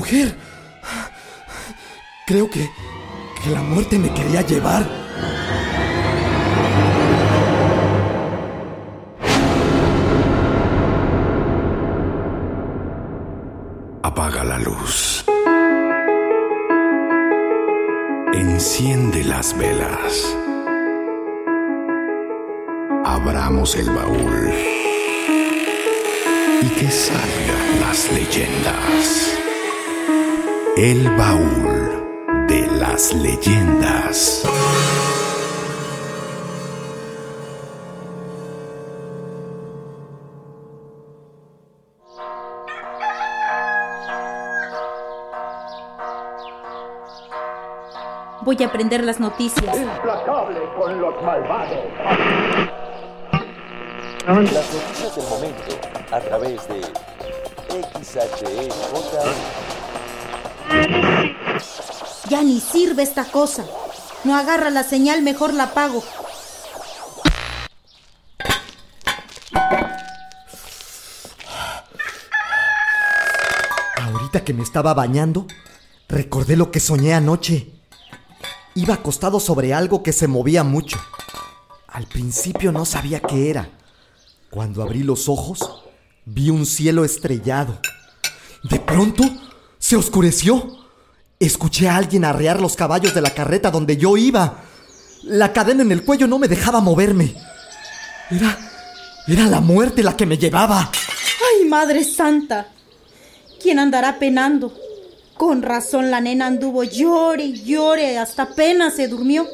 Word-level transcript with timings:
mujer. 0.00 0.34
Creo 2.26 2.48
que, 2.48 2.70
que 3.42 3.50
la 3.50 3.60
muerte 3.60 3.98
me 3.98 4.10
quería 4.14 4.40
llevar. 4.40 4.82
Apaga 14.02 14.42
la 14.44 14.58
luz. 14.58 15.22
Enciende 18.32 19.22
las 19.24 19.48
velas. 19.58 20.14
Abramos 23.04 23.76
el 23.76 23.90
baúl. 23.90 24.38
Y 26.62 26.68
que 26.78 26.90
salgan 26.90 27.80
las 27.82 28.10
leyendas. 28.12 29.39
El 30.76 31.08
baúl 31.16 32.46
de 32.46 32.66
las 32.78 33.12
leyendas. 33.12 34.44
Voy 48.42 48.56
a 48.62 48.66
aprender 48.66 49.04
las 49.04 49.18
noticias. 49.20 49.76
implacable 49.76 50.60
con 50.78 51.00
los 51.00 51.22
malvados. 51.22 51.78
Las 54.26 54.36
noticias 54.36 55.16
del 55.16 55.28
momento 55.28 55.72
a 56.12 56.20
través 56.20 56.68
de 56.68 56.82
XHEJ. 58.02 59.79
Ya 62.28 62.42
ni 62.42 62.60
sirve 62.60 63.02
esta 63.02 63.24
cosa. 63.24 63.64
No 64.24 64.36
agarra 64.36 64.70
la 64.70 64.84
señal, 64.84 65.22
mejor 65.22 65.52
la 65.52 65.64
apago. 65.64 66.04
Ahorita 73.96 74.44
que 74.44 74.54
me 74.54 74.62
estaba 74.62 74.94
bañando, 74.94 75.46
recordé 76.08 76.56
lo 76.56 76.70
que 76.70 76.80
soñé 76.80 77.14
anoche. 77.14 77.72
Iba 78.74 78.94
acostado 78.94 79.40
sobre 79.40 79.74
algo 79.74 80.02
que 80.02 80.12
se 80.12 80.28
movía 80.28 80.62
mucho. 80.62 80.98
Al 81.88 82.06
principio 82.06 82.70
no 82.70 82.84
sabía 82.84 83.20
qué 83.20 83.50
era. 83.50 83.68
Cuando 84.50 84.82
abrí 84.82 85.02
los 85.02 85.28
ojos, 85.28 85.82
vi 86.24 86.50
un 86.50 86.64
cielo 86.64 87.04
estrellado. 87.04 87.80
De 88.62 88.78
pronto, 88.78 89.24
se 89.90 89.96
oscureció. 89.96 90.78
Escuché 91.40 91.88
a 91.88 91.96
alguien 91.96 92.24
arrear 92.24 92.60
los 92.60 92.76
caballos 92.76 93.12
de 93.12 93.20
la 93.20 93.34
carreta 93.34 93.72
donde 93.72 93.96
yo 93.96 94.16
iba. 94.16 94.62
La 95.24 95.52
cadena 95.52 95.82
en 95.82 95.90
el 95.90 96.04
cuello 96.04 96.28
no 96.28 96.38
me 96.38 96.46
dejaba 96.46 96.80
moverme. 96.80 97.34
Era... 98.30 98.56
Era 99.26 99.46
la 99.46 99.60
muerte 99.60 100.04
la 100.04 100.16
que 100.16 100.26
me 100.26 100.38
llevaba. 100.38 100.90
¡Ay, 100.92 101.68
Madre 101.68 102.04
Santa! 102.04 102.68
¿Quién 103.60 103.80
andará 103.80 104.18
penando? 104.18 104.72
Con 105.36 105.62
razón 105.62 106.10
la 106.10 106.20
nena 106.20 106.46
anduvo 106.46 106.84
llore 106.84 107.44
y 107.44 107.64
llore 107.64 108.16
hasta 108.16 108.44
apenas 108.44 108.94
se 108.94 109.08
durmió. 109.08 109.46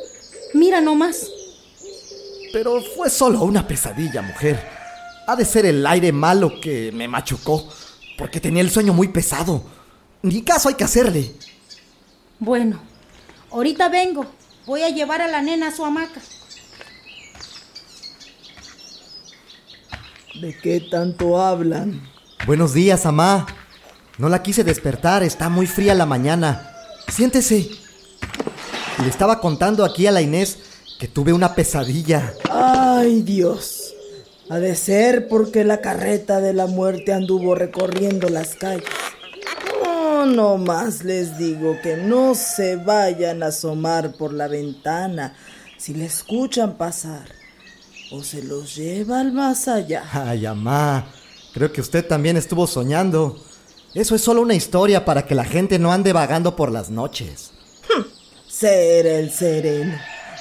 Mira 0.53 0.83
nomás. 0.83 1.31
Pero 2.53 2.83
fue 2.95 3.09
solo 3.09 3.43
una 3.43 3.67
pesadilla, 3.67 4.21
mujer. 4.21 4.63
Ha 5.27 5.35
de 5.35 5.45
ser 5.47 5.65
el 5.67 5.87
aire 5.87 6.13
malo 6.13 6.61
que 6.61 6.93
me 6.93 7.09
machucó, 7.09 7.69
porque 8.19 8.41
tenía 8.41 8.63
el 8.63 8.71
sueño 8.71 8.93
muy 8.93 9.09
pesado. 9.09 9.77
Ni 10.23 10.43
caso 10.43 10.69
hay 10.69 10.75
que 10.75 10.85
hacerle. 10.85 11.33
Bueno, 12.39 12.81
ahorita 13.51 13.89
vengo. 13.89 14.27
Voy 14.67 14.83
a 14.83 14.91
llevar 14.91 15.23
a 15.23 15.29
la 15.29 15.43
nena 15.43 15.69
a 15.69 15.75
su 15.75 15.85
hamaca. 15.85 16.21
¿De 20.41 20.57
qué 20.59 20.81
tanto 20.91 21.41
hablan? 21.41 22.03
Buenos 22.47 22.75
días, 22.75 23.07
amá. 23.07 23.47
No 24.19 24.29
la 24.29 24.43
quise 24.43 24.65
despertar, 24.65 25.23
está 25.23 25.49
muy 25.49 25.67
fría 25.67 25.95
la 25.95 26.07
mañana. 26.07 26.73
Siéntese. 27.09 27.71
Le 29.03 29.09
estaba 29.09 29.41
contando 29.41 29.85
aquí 29.85 30.07
a 30.07 30.13
la 30.13 30.23
Inés 30.23 30.59
que 30.99 31.09
tuve 31.09 31.33
una 31.33 31.55
pesadilla. 31.55 32.35
Ay, 32.51 33.23
Dios. 33.23 33.95
Ha 34.49 34.59
de 34.59 34.75
ser 34.75 35.29
porque 35.29 35.65
la 35.65 35.81
carreta 35.81 36.41
de 36.41 36.53
la 36.53 36.67
muerte 36.67 37.13
anduvo 37.13 37.55
recorriendo 37.55 38.29
las 38.29 38.55
calles. 38.55 38.85
No, 40.27 40.33
no 40.33 40.59
más 40.59 41.05
les 41.05 41.39
digo 41.39 41.79
que 41.83 41.97
no 41.97 42.35
se 42.35 42.77
vayan 42.77 43.43
a 43.43 43.47
asomar 43.47 44.13
por 44.13 44.33
la 44.33 44.49
ventana 44.49 45.35
si 45.79 45.95
le 45.95 46.07
escuchan 46.07 46.77
pasar. 46.77 47.29
O 48.11 48.23
se 48.23 48.43
los 48.43 48.75
lleva 48.75 49.21
al 49.21 49.33
más 49.33 49.69
allá. 49.69 50.05
Ay, 50.13 50.47
amá. 50.47 51.07
Creo 51.53 51.73
que 51.73 51.81
usted 51.81 52.07
también 52.07 52.37
estuvo 52.37 52.67
soñando. 52.67 53.41
Eso 53.95 54.15
es 54.15 54.23
solo 54.23 54.43
una 54.43 54.55
historia 54.55 55.05
para 55.05 55.27
que 55.27 55.35
la 55.35 55.45
gente 55.45 55.79
no 55.79 55.93
ande 55.93 56.13
vagando 56.13 56.57
por 56.57 56.71
las 56.73 56.91
noches. 56.91 57.53
Será 58.49 59.19
el 59.19 59.31
sereno. 59.31 59.97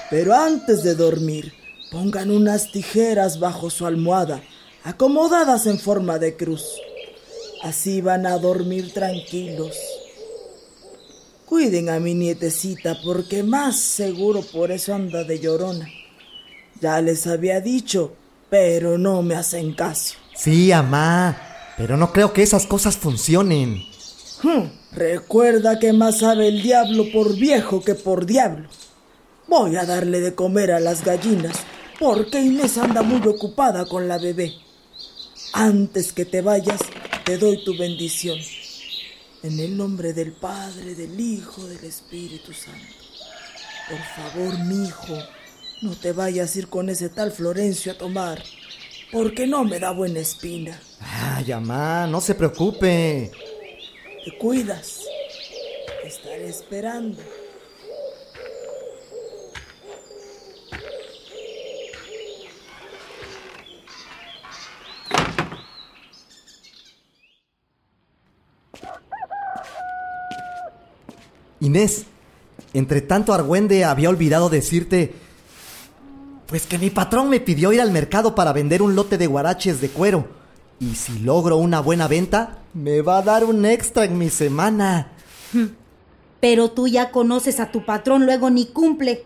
Pero 0.10 0.34
antes 0.34 0.84
de 0.84 0.96
dormir, 0.96 1.54
pongan 1.92 2.32
unas 2.32 2.72
tijeras 2.72 3.40
bajo 3.40 3.70
su 3.70 3.86
almohada, 3.86 4.42
acomodadas 4.84 5.66
en 5.68 5.80
forma 5.80 6.20
de 6.20 6.36
cruz. 6.36 6.66
Así 7.66 8.00
van 8.00 8.28
a 8.28 8.38
dormir 8.38 8.94
tranquilos. 8.94 9.76
Cuiden 11.48 11.90
a 11.90 12.00
mi 12.00 12.14
nietecita 12.14 12.96
porque 13.04 13.42
más 13.42 13.80
seguro 13.80 14.44
por 14.44 14.72
eso 14.72 14.94
anda 14.94 15.24
de 15.24 15.40
llorona. 15.40 15.90
Ya 16.80 17.02
les 17.02 17.26
había 17.26 17.62
dicho, 17.62 18.14
pero 18.52 19.00
no 19.00 19.24
me 19.24 19.34
hacen 19.34 19.74
caso. 19.74 20.14
Sí, 20.36 20.72
amá. 20.72 21.42
Pero 21.76 21.98
no 21.98 22.14
creo 22.14 22.34
que 22.34 22.44
esas 22.44 22.68
cosas 22.68 22.98
funcionen. 22.98 23.84
Hmm, 24.44 24.66
Recuerda 24.92 25.80
que 25.80 25.92
más 25.92 26.20
sabe 26.20 26.48
el 26.50 26.62
diablo 26.62 27.06
por 27.12 27.36
viejo 27.36 27.84
que 27.84 27.96
por 27.96 28.28
diablo. 28.28 28.70
Voy 29.48 29.76
a 29.76 29.86
darle 29.86 30.22
de 30.22 30.36
comer 30.36 30.72
a 30.72 30.80
las 30.80 31.04
gallinas 31.04 31.58
porque 32.00 32.42
Inés 32.42 32.78
anda 32.78 33.02
muy 33.02 33.28
ocupada 33.28 33.86
con 33.88 34.08
la 34.08 34.20
bebé. 34.20 34.54
Antes 35.52 36.14
que 36.14 36.26
te 36.26 36.42
vayas, 36.42 36.80
te 37.25 37.38
doy 37.39 37.63
tu 37.63 37.75
bendición. 37.75 38.38
En 39.42 39.60
el 39.60 39.75
nombre 39.75 40.13
del 40.13 40.31
Padre, 40.31 40.95
del 40.95 41.19
Hijo, 41.19 41.66
del 41.68 41.83
Espíritu 41.83 42.54
Santo. 42.54 42.94
Por 43.89 44.00
favor, 44.00 44.60
mi 44.66 44.88
hijo, 44.88 45.18
no 45.81 45.95
te 45.95 46.13
vayas 46.13 46.56
a 46.56 46.60
ir 46.60 46.68
con 46.68 46.89
ese 46.89 47.10
tal 47.10 47.31
Florencio 47.31 47.92
a 47.92 47.98
tomar, 47.98 48.44
porque 49.12 49.45
no 49.45 49.63
me 49.63 49.80
da 49.80 49.92
buena 49.92 50.19
espina. 50.19 50.80
Ay, 51.00 51.51
amá, 51.51 52.07
no 52.07 52.22
se 52.22 52.36
preocupe. 52.36 53.31
Te 54.24 54.38
cuidas. 54.38 55.01
Te 56.01 56.07
estaré 56.07 56.50
esperando. 56.50 57.22
Inés, 71.60 72.06
entre 72.74 73.02
tanto 73.02 73.34
argüende 73.34 73.86
había 73.86 74.10
olvidado 74.10 74.50
decirte... 74.50 75.13
Pues 76.48 76.68
que 76.68 76.78
mi 76.78 76.92
patrón 76.92 77.30
me 77.30 77.40
pidió 77.40 77.74
ir 77.74 77.81
al 77.81 77.92
mercado 77.92 78.36
para 78.36 78.54
vender 78.54 78.84
un 78.84 78.96
lote 78.96 79.18
de 79.18 79.25
guaraches 79.25 79.81
de 79.81 79.90
cuero. 79.90 80.28
Y 80.80 80.94
si 80.94 81.18
logro 81.19 81.57
una 81.57 81.80
buena 81.80 82.07
venta, 82.07 82.60
me 82.75 83.02
va 83.02 83.18
a 83.18 83.22
dar 83.24 83.46
un 83.46 83.66
extra 83.66 84.06
en 84.06 84.18
mi 84.19 84.30
semana. 84.30 85.12
Pero 86.40 86.69
tú 86.69 86.88
ya 86.88 87.10
conoces 87.10 87.60
a 87.60 87.72
tu 87.72 87.84
patrón, 87.84 88.28
luego 88.28 88.51
ni 88.51 88.68
cumple. 88.68 89.25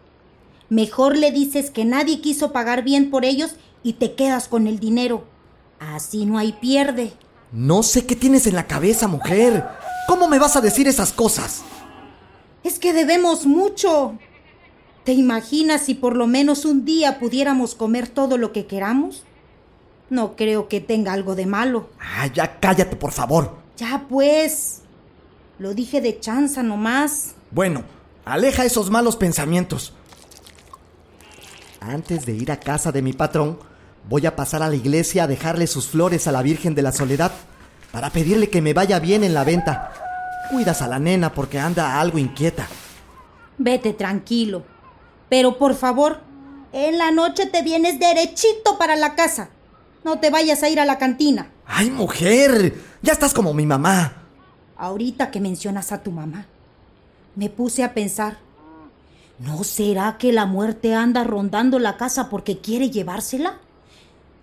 Mejor 0.69 1.17
le 1.17 1.31
dices 1.31 1.71
que 1.71 1.83
nadie 1.83 2.21
quiso 2.21 2.53
pagar 2.53 2.83
bien 2.83 3.09
por 3.09 3.25
ellos 3.25 3.55
y 3.83 3.93
te 3.93 4.13
quedas 4.13 4.47
con 4.47 4.67
el 4.67 4.79
dinero. 4.79 5.25
Así 5.79 6.25
no 6.25 6.37
hay 6.37 6.53
pierde. 6.53 7.11
No 7.51 7.83
sé 7.83 8.05
qué 8.05 8.15
tienes 8.15 8.47
en 8.47 8.55
la 8.55 8.67
cabeza, 8.67 9.07
mujer. 9.07 9.67
¿Cómo 10.07 10.29
me 10.29 10.39
vas 10.39 10.55
a 10.55 10.61
decir 10.61 10.87
esas 10.87 11.11
cosas? 11.11 11.63
Es 12.63 12.79
que 12.79 12.93
debemos 12.93 13.45
mucho. 13.45 14.17
¿Te 15.03 15.13
imaginas 15.13 15.85
si 15.85 15.95
por 15.95 16.15
lo 16.15 16.27
menos 16.27 16.65
un 16.65 16.85
día 16.85 17.19
pudiéramos 17.19 17.75
comer 17.75 18.07
todo 18.07 18.37
lo 18.37 18.51
que 18.51 18.65
queramos? 18.67 19.23
No 20.09 20.35
creo 20.35 20.67
que 20.67 20.81
tenga 20.81 21.13
algo 21.13 21.35
de 21.35 21.45
malo. 21.45 21.89
Ah, 21.99 22.27
ya 22.27 22.59
cállate, 22.59 22.95
por 22.95 23.11
favor. 23.11 23.57
Ya 23.77 24.05
pues. 24.09 24.81
Lo 25.57 25.73
dije 25.73 26.01
de 26.01 26.19
chanza 26.19 26.63
nomás. 26.63 27.35
Bueno, 27.51 27.83
aleja 28.25 28.65
esos 28.65 28.89
malos 28.89 29.15
pensamientos. 29.15 29.93
Antes 31.79 32.25
de 32.25 32.33
ir 32.33 32.51
a 32.51 32.59
casa 32.59 32.91
de 32.91 33.01
mi 33.01 33.13
patrón, 33.13 33.59
voy 34.09 34.25
a 34.25 34.35
pasar 34.35 34.63
a 34.63 34.69
la 34.69 34.75
iglesia 34.75 35.23
a 35.23 35.27
dejarle 35.27 35.67
sus 35.67 35.87
flores 35.87 36.27
a 36.27 36.31
la 36.31 36.41
Virgen 36.41 36.75
de 36.75 36.81
la 36.81 36.91
Soledad 36.91 37.31
para 37.91 38.09
pedirle 38.09 38.49
que 38.49 38.61
me 38.61 38.73
vaya 38.73 38.99
bien 38.99 39.23
en 39.23 39.33
la 39.33 39.43
venta. 39.43 40.08
Cuidas 40.49 40.81
a 40.81 40.87
la 40.87 40.99
nena 40.99 41.33
porque 41.33 41.59
anda 41.59 41.99
algo 41.99 42.17
inquieta. 42.17 42.67
Vete 43.57 43.93
tranquilo. 43.93 44.63
Pero 45.29 45.57
por 45.57 45.75
favor, 45.75 46.21
en 46.73 46.97
la 46.97 47.11
noche 47.11 47.45
te 47.45 47.61
vienes 47.61 47.99
derechito 47.99 48.77
para 48.77 48.95
la 48.95 49.15
casa. 49.15 49.49
No 50.03 50.19
te 50.19 50.29
vayas 50.29 50.63
a 50.63 50.69
ir 50.69 50.79
a 50.79 50.85
la 50.85 50.97
cantina. 50.97 51.51
¡Ay, 51.65 51.91
mujer! 51.91 52.75
Ya 53.01 53.13
estás 53.13 53.33
como 53.33 53.53
mi 53.53 53.65
mamá. 53.65 54.13
Ahorita 54.77 55.29
que 55.29 55.39
mencionas 55.39 55.91
a 55.91 56.01
tu 56.01 56.11
mamá, 56.11 56.45
me 57.35 57.49
puse 57.49 57.83
a 57.83 57.93
pensar, 57.93 58.37
¿no 59.39 59.63
será 59.63 60.17
que 60.17 60.31
la 60.31 60.45
muerte 60.45 60.95
anda 60.95 61.23
rondando 61.23 61.79
la 61.79 61.97
casa 61.97 62.29
porque 62.29 62.59
quiere 62.59 62.89
llevársela? 62.89 63.59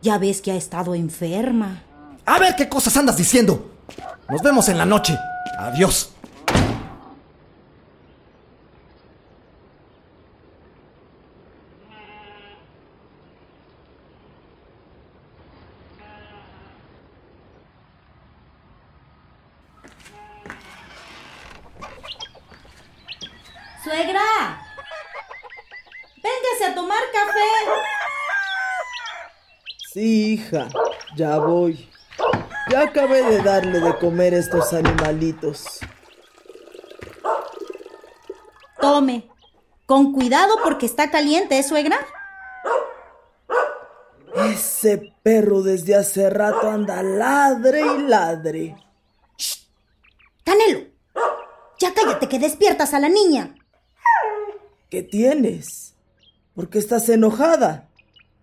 Ya 0.02 0.18
ves 0.18 0.40
que 0.40 0.52
ha 0.52 0.56
estado 0.56 0.94
enferma. 0.94 1.82
A 2.26 2.38
ver 2.38 2.54
qué 2.54 2.68
cosas 2.68 2.96
andas 2.96 3.16
diciendo. 3.16 3.72
Nos 4.28 4.42
vemos 4.42 4.68
en 4.68 4.78
la 4.78 4.84
noche. 4.84 5.18
Adiós. 5.58 6.12
Suegra, 23.82 24.60
véngase 26.22 26.64
a 26.64 26.74
tomar 26.74 27.00
café. 27.12 27.38
Sí, 29.92 30.34
hija, 30.34 30.68
ya 31.16 31.38
voy. 31.38 31.95
Ya 32.70 32.82
acabé 32.82 33.22
de 33.22 33.42
darle 33.42 33.80
de 33.80 33.96
comer 33.98 34.34
a 34.34 34.38
estos 34.38 34.72
animalitos. 34.72 35.78
Tome. 38.80 39.28
Con 39.86 40.12
cuidado 40.12 40.56
porque 40.64 40.86
está 40.86 41.10
caliente, 41.10 41.58
¿eh, 41.58 41.62
suegra? 41.62 41.96
Ese 44.34 45.14
perro 45.22 45.62
desde 45.62 45.94
hace 45.94 46.28
rato 46.28 46.68
anda 46.68 47.02
ladre 47.02 47.82
y 47.82 48.02
ladre. 48.02 48.76
Canelo, 50.42 50.86
ya 51.78 51.94
cállate 51.94 52.28
que 52.28 52.38
despiertas 52.38 52.94
a 52.94 53.00
la 53.00 53.08
niña. 53.08 53.54
¿Qué 54.90 55.02
tienes? 55.02 55.94
¿Por 56.54 56.68
qué 56.68 56.78
estás 56.78 57.08
enojada? 57.08 57.88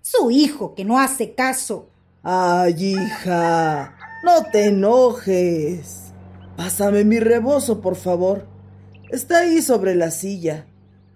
Su 0.02 0.32
hijo 0.32 0.76
que 0.76 0.86
no 0.86 1.00
hace 1.00 1.34
caso. 1.34 1.90
Ay, 2.24 2.96
hija, 2.96 3.98
no 4.24 4.46
te 4.46 4.68
enojes. 4.68 6.14
Pásame 6.56 7.04
mi 7.04 7.20
rebozo, 7.20 7.82
por 7.82 7.96
favor. 7.96 8.48
Está 9.10 9.40
ahí 9.40 9.62
sobre 9.62 9.96
la 9.96 10.10
silla. 10.10 10.66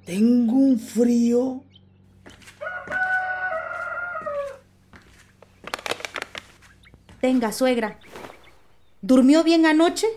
Tengo 0.06 0.54
un 0.54 0.80
frío. 0.80 1.64
Tenga, 7.22 7.52
suegra. 7.52 8.00
¿Durmió 9.02 9.44
bien 9.44 9.66
anoche? 9.66 10.08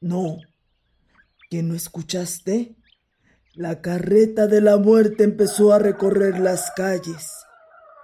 No. 0.00 0.38
¿Que 1.50 1.62
no 1.62 1.74
escuchaste? 1.74 2.76
La 3.54 3.80
carreta 3.80 4.46
de 4.46 4.60
la 4.60 4.76
muerte 4.76 5.24
empezó 5.24 5.72
a 5.72 5.78
recorrer 5.78 6.38
las 6.38 6.70
calles. 6.70 7.47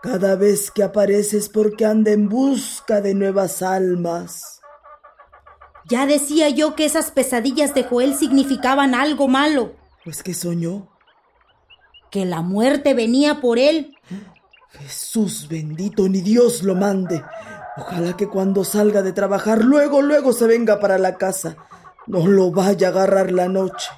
Cada 0.04 0.36
vez 0.36 0.70
que 0.70 0.82
apareces 0.82 1.48
porque 1.48 1.86
anda 1.86 2.10
en 2.10 2.28
busca 2.28 3.00
de 3.00 3.14
nuevas 3.14 3.62
almas. 3.62 4.60
Ya 5.86 6.04
decía 6.04 6.50
yo 6.50 6.74
que 6.74 6.84
esas 6.84 7.10
pesadillas 7.10 7.72
de 7.72 7.84
Joel 7.84 8.14
significaban 8.14 8.94
algo 8.94 9.28
malo. 9.28 9.76
Pues 10.04 10.22
que 10.22 10.34
soñó. 10.34 10.90
Que 12.10 12.26
la 12.26 12.42
muerte 12.42 12.92
venía 12.92 13.40
por 13.40 13.58
él. 13.58 13.96
Jesús 14.72 15.48
bendito, 15.48 16.06
ni 16.06 16.20
Dios 16.20 16.62
lo 16.64 16.74
mande. 16.74 17.24
Ojalá 17.78 18.14
que 18.14 18.28
cuando 18.28 18.62
salga 18.62 19.00
de 19.00 19.14
trabajar 19.14 19.64
luego, 19.64 20.02
luego 20.02 20.34
se 20.34 20.46
venga 20.46 20.80
para 20.80 20.98
la 20.98 21.16
casa. 21.16 21.56
No 22.06 22.26
lo 22.26 22.50
vaya 22.50 22.88
a 22.88 22.90
agarrar 22.90 23.32
la 23.32 23.48
noche. 23.48 23.88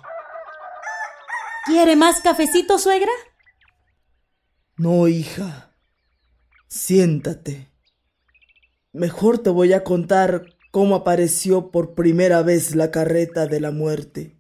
¿Quiere 1.65 1.97
más 1.97 2.21
cafecito, 2.21 2.79
suegra? 2.79 3.11
No, 4.77 5.09
hija. 5.09 5.66
Siéntate. 6.77 7.71
Mejor 8.93 9.39
te 9.39 9.49
voy 9.49 9.73
a 9.73 9.83
contar 9.83 10.45
cómo 10.71 10.95
apareció 10.95 11.71
por 11.71 11.95
primera 11.95 12.43
vez 12.43 12.77
la 12.77 12.91
carreta 12.91 13.47
de 13.47 13.61
la 13.61 13.71
muerte. 13.71 14.37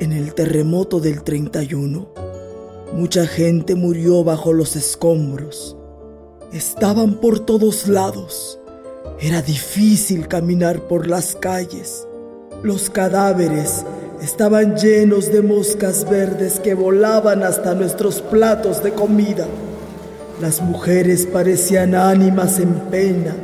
En 0.00 0.12
el 0.12 0.34
terremoto 0.34 0.98
del 0.98 1.22
31, 1.22 2.12
mucha 2.92 3.24
gente 3.26 3.76
murió 3.76 4.24
bajo 4.24 4.52
los 4.52 4.74
escombros. 4.74 5.76
Estaban 6.52 7.20
por 7.20 7.38
todos 7.38 7.86
lados. 7.86 8.58
Era 9.20 9.42
difícil 9.42 10.26
caminar 10.26 10.88
por 10.88 11.06
las 11.06 11.36
calles. 11.36 12.06
Los 12.64 12.90
cadáveres 12.90 13.84
estaban 14.22 14.76
llenos 14.76 15.32
de 15.32 15.42
moscas 15.42 16.08
verdes 16.08 16.60
que 16.60 16.74
volaban 16.74 17.42
hasta 17.42 17.74
nuestros 17.74 18.20
platos 18.20 18.82
de 18.82 18.92
comida. 18.92 19.46
Las 20.40 20.60
mujeres 20.60 21.26
parecían 21.26 21.94
ánimas 21.94 22.58
en 22.58 22.72
pena, 22.90 23.34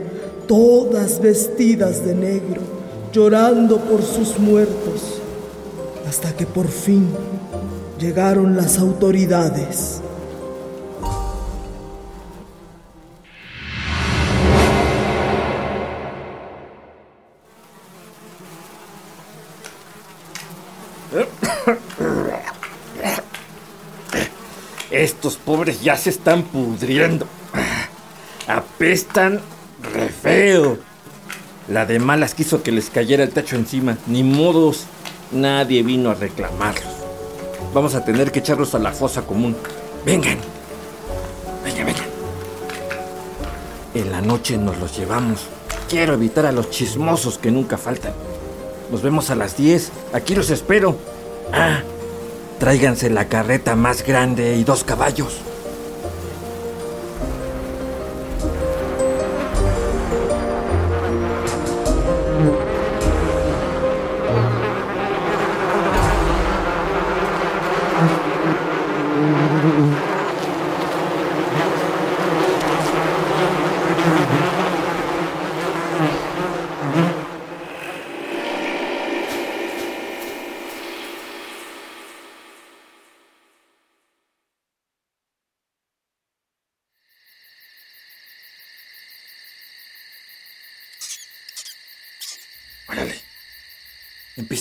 todas 0.47 1.21
vestidas 1.21 2.04
de 2.04 2.14
negro, 2.14 2.61
llorando 3.12 3.78
por 3.78 4.02
sus 4.02 4.38
muertos, 4.38 5.21
hasta 6.09 6.37
que 6.37 6.47
por 6.47 6.69
fin 6.69 7.09
llegaron 7.99 8.57
las 8.57 8.78
autoridades. 8.78 10.04
Estos 25.05 25.37
pobres 25.37 25.83
ya 25.83 25.99
se 25.99 26.09
están 26.09 26.45
pudriendo. 26.45 27.27
Apestan 28.49 29.39
re 29.93 30.09
feo. 30.09 30.79
La 31.69 31.85
de 31.85 31.99
malas 31.99 32.33
quiso 32.33 32.63
que 32.63 32.73
les 32.73 32.89
cayera 32.89 33.23
el 33.23 33.29
techo 33.29 33.55
encima. 33.57 33.99
Ni 34.07 34.23
modos. 34.23 34.87
Nadie 35.31 35.83
vino 35.83 36.09
a 36.11 36.15
reclamarlos. 36.15 36.95
Vamos 37.75 37.95
a 37.95 38.03
tener 38.03 38.33
que 38.33 38.39
echarlos 38.39 38.75
a 38.75 38.79
la 38.79 38.93
fosa 38.93 39.27
común. 39.27 39.55
Vengan. 40.07 40.39
Vengan, 41.63 41.85
vengan. 41.85 42.07
En 43.93 44.11
la 44.11 44.23
noche 44.23 44.57
nos 44.57 44.79
los 44.79 44.97
llevamos. 44.97 45.43
Quiero 45.91 46.15
evitar 46.15 46.47
a 46.47 46.53
los 46.53 46.71
chismosos 46.71 47.37
que 47.37 47.51
nunca 47.51 47.77
faltan. 47.77 48.15
Nos 48.91 49.03
vemos 49.03 49.29
a 49.29 49.35
las 49.35 49.55
10. 49.59 49.93
Aquí 50.15 50.35
los 50.35 50.49
espero. 50.49 50.97
Ah, 51.53 51.83
tráiganse 52.64 53.11
la 53.11 53.28
carreta 53.28 53.76
más 53.76 54.06
grande 54.06 54.56
y 54.56 54.64
dos 54.64 54.85
caballos. 54.85 55.54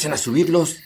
Empiecen 0.03 0.13
a 0.13 0.17
subirlos. 0.17 0.81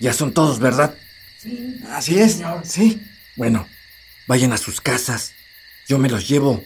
Ya 0.00 0.12
son 0.12 0.34
todos, 0.34 0.58
¿verdad? 0.58 0.96
Así 1.90 2.18
es, 2.18 2.42
sí. 2.64 3.00
Bueno, 3.36 3.68
vayan 4.26 4.52
a 4.52 4.58
sus 4.58 4.80
casas. 4.80 5.34
Yo 5.86 5.98
me 5.98 6.10
los 6.10 6.28
llevo. 6.28 6.64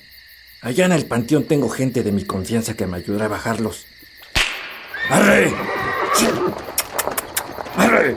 Allá 0.62 0.86
en 0.86 0.92
el 0.92 1.04
panteón 1.04 1.44
tengo 1.44 1.68
gente 1.68 2.02
de 2.02 2.12
mi 2.12 2.24
confianza 2.24 2.72
que 2.72 2.86
me 2.86 2.96
ayudará 2.96 3.26
a 3.26 3.28
bajarlos. 3.28 3.84
¡Arre! 5.10 5.50
¡Sí! 6.14 6.26
¡Arre! 7.76 8.16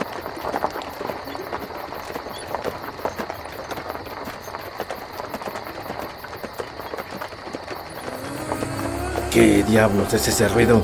¿Qué 9.32 9.58
diablos 9.70 10.14
es 10.14 10.28
ese 10.28 10.48
ruido? 10.50 10.82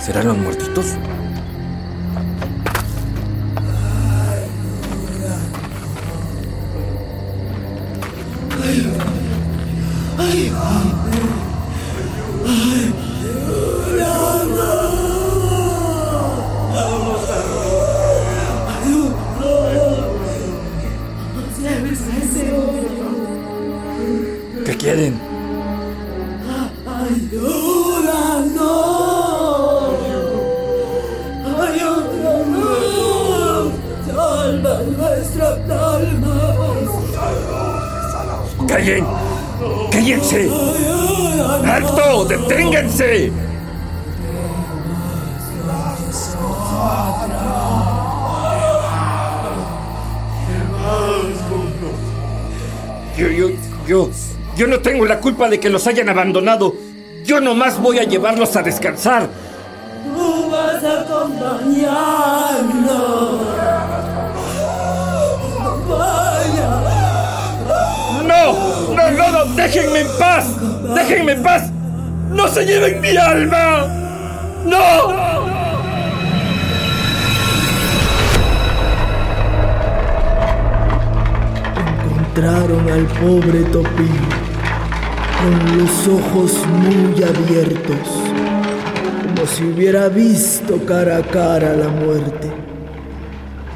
¿Serán 0.00 0.26
los 0.28 0.36
muertitos? 0.36 0.86
Yo, 53.86 54.10
yo, 54.56 54.66
no 54.66 54.80
tengo 54.80 55.04
la 55.06 55.20
culpa 55.20 55.48
de 55.48 55.60
que 55.60 55.70
los 55.70 55.86
hayan 55.86 56.08
abandonado. 56.08 56.74
Yo 57.24 57.40
nomás 57.40 57.80
voy 57.80 57.98
a 57.98 58.04
llevarlos 58.04 58.56
a 58.56 58.62
descansar. 58.62 59.28
Tú 60.04 60.50
vas 60.50 60.84
a 60.84 61.00
acompañarnos. 61.00 61.84
Vaya. 65.88 66.84
¡No! 68.26 68.94
¡No, 68.94 69.10
no, 69.10 69.30
no! 69.32 69.44
¡Déjenme 69.54 70.00
en 70.00 70.08
paz! 70.18 70.46
¡Déjenme 70.94 71.32
en 71.32 71.42
paz! 71.42 71.70
¡No 72.30 72.48
se 72.48 72.64
lleven 72.64 73.00
mi 73.00 73.16
alma! 73.16 73.86
¡No! 74.64 75.33
Encontraron 82.36 82.90
al 82.90 83.06
pobre 83.20 83.60
Topín 83.70 84.08
con 85.38 85.78
los 85.78 86.08
ojos 86.08 86.66
muy 86.66 87.22
abiertos, 87.22 88.08
como 89.22 89.46
si 89.46 89.62
hubiera 89.62 90.08
visto 90.08 90.84
cara 90.84 91.18
a 91.18 91.22
cara 91.22 91.76
la 91.76 91.86
muerte. 91.86 92.50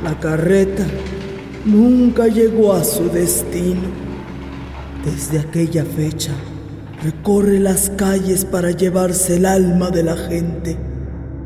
La 0.03 0.19
carreta 0.19 0.85
nunca 1.67 2.27
llegó 2.27 2.73
a 2.73 2.83
su 2.83 3.09
destino. 3.09 3.87
Desde 5.05 5.39
aquella 5.39 5.85
fecha 5.85 6.33
recorre 7.05 7.61
las 7.61 7.91
calles 7.91 8.45
para 8.45 8.73
llevarse 8.73 9.37
el 9.37 9.47
alma 9.47 9.91
de 9.91 10.03
la 10.03 10.17
gente, 10.17 10.77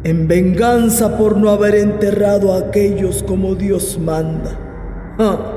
en 0.03 0.29
venganza 0.29 1.19
por 1.19 1.37
no 1.37 1.51
haber 1.51 1.75
enterrado 1.75 2.55
a 2.55 2.61
aquellos 2.61 3.23
como 3.23 3.55
Dios 3.55 3.99
manda. 4.03 5.52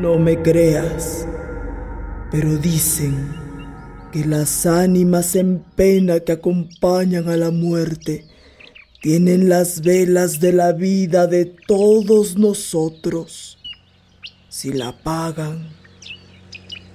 No 0.00 0.18
me 0.18 0.40
creas, 0.40 1.26
pero 2.30 2.56
dicen 2.56 3.34
que 4.10 4.24
las 4.24 4.64
ánimas 4.64 5.36
en 5.36 5.62
pena 5.76 6.20
que 6.20 6.32
acompañan 6.32 7.28
a 7.28 7.36
la 7.36 7.50
muerte 7.50 8.24
tienen 9.02 9.50
las 9.50 9.82
velas 9.82 10.40
de 10.40 10.54
la 10.54 10.72
vida 10.72 11.26
de 11.26 11.44
todos 11.44 12.38
nosotros. 12.38 13.58
Si 14.48 14.72
la 14.72 14.88
apagan, 14.88 15.68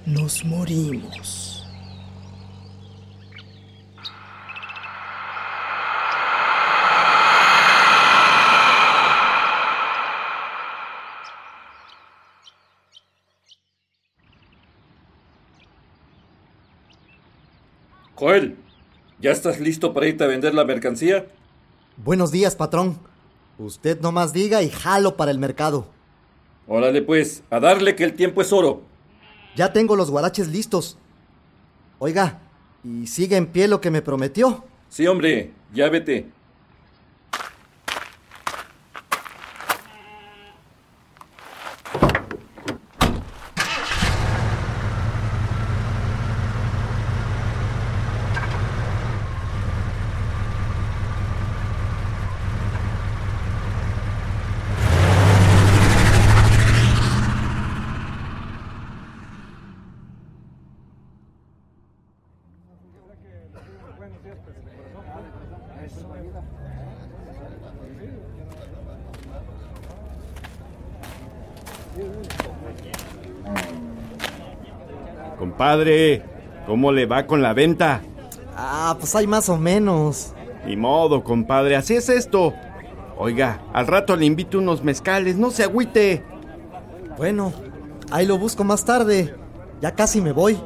nos 0.04 0.44
morimos. 0.44 1.45
Joel, 18.16 18.56
¿ya 19.20 19.30
estás 19.30 19.60
listo 19.60 19.92
para 19.92 20.06
irte 20.06 20.24
a 20.24 20.26
vender 20.26 20.54
la 20.54 20.64
mercancía? 20.64 21.26
Buenos 21.98 22.32
días, 22.32 22.56
patrón. 22.56 22.98
Usted 23.58 24.00
nomás 24.00 24.32
diga 24.32 24.62
y 24.62 24.70
jalo 24.70 25.18
para 25.18 25.30
el 25.30 25.38
mercado. 25.38 25.86
Órale 26.66 27.02
pues, 27.02 27.42
a 27.50 27.60
darle 27.60 27.94
que 27.94 28.04
el 28.04 28.14
tiempo 28.14 28.40
es 28.40 28.54
oro. 28.54 28.80
Ya 29.54 29.74
tengo 29.74 29.96
los 29.96 30.10
guaraches 30.10 30.48
listos. 30.48 30.96
Oiga, 31.98 32.40
¿y 32.82 33.06
sigue 33.06 33.36
en 33.36 33.48
pie 33.48 33.68
lo 33.68 33.82
que 33.82 33.90
me 33.90 34.00
prometió? 34.00 34.64
Sí, 34.88 35.06
hombre, 35.06 35.52
ya 35.74 35.90
vete. 35.90 36.30
Compadre, 75.66 76.22
¿cómo 76.64 76.92
le 76.92 77.06
va 77.06 77.26
con 77.26 77.42
la 77.42 77.52
venta? 77.52 78.00
Ah, 78.56 78.94
pues 79.00 79.16
hay 79.16 79.26
más 79.26 79.48
o 79.48 79.58
menos. 79.58 80.32
Ni 80.64 80.76
modo, 80.76 81.24
compadre, 81.24 81.74
así 81.74 81.96
es 81.96 82.08
esto. 82.08 82.54
Oiga, 83.18 83.62
al 83.72 83.88
rato 83.88 84.14
le 84.14 84.26
invito 84.26 84.58
unos 84.58 84.84
mezcales, 84.84 85.34
no 85.34 85.50
se 85.50 85.64
agüite. 85.64 86.22
Bueno, 87.18 87.52
ahí 88.12 88.26
lo 88.26 88.38
busco 88.38 88.62
más 88.62 88.84
tarde. 88.84 89.34
Ya 89.80 89.90
casi 89.90 90.20
me 90.20 90.30
voy. 90.30 90.56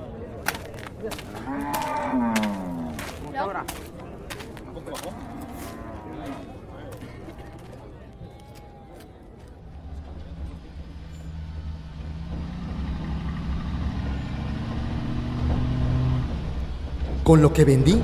Con 17.30 17.42
lo 17.42 17.52
que 17.52 17.64
vendí, 17.64 17.96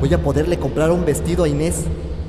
voy 0.00 0.12
a 0.12 0.22
poderle 0.22 0.58
comprar 0.58 0.90
un 0.90 1.06
vestido 1.06 1.44
a 1.44 1.48
Inés, 1.48 1.84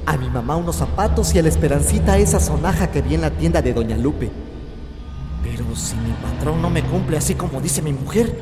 a 0.06 0.16
mi 0.16 0.30
mamá 0.30 0.56
unos 0.56 0.78
zapatos 0.78 1.36
y 1.36 1.40
a 1.40 1.42
la 1.42 1.50
Esperancita 1.50 2.18
esa 2.18 2.40
sonaja 2.40 2.90
que 2.90 3.02
vi 3.02 3.16
en 3.16 3.20
la 3.20 3.32
tienda 3.32 3.62
de 3.62 3.74
Doña 3.74 3.98
Lupe. 3.98 4.32
Pero 5.44 5.66
si 5.76 5.98
mi 5.98 6.14
patrón 6.14 6.62
no 6.62 6.70
me 6.70 6.84
cumple 6.84 7.18
así 7.18 7.36
como 7.36 7.60
dice 7.60 7.82
mi 7.82 7.92
mujer. 7.92 8.34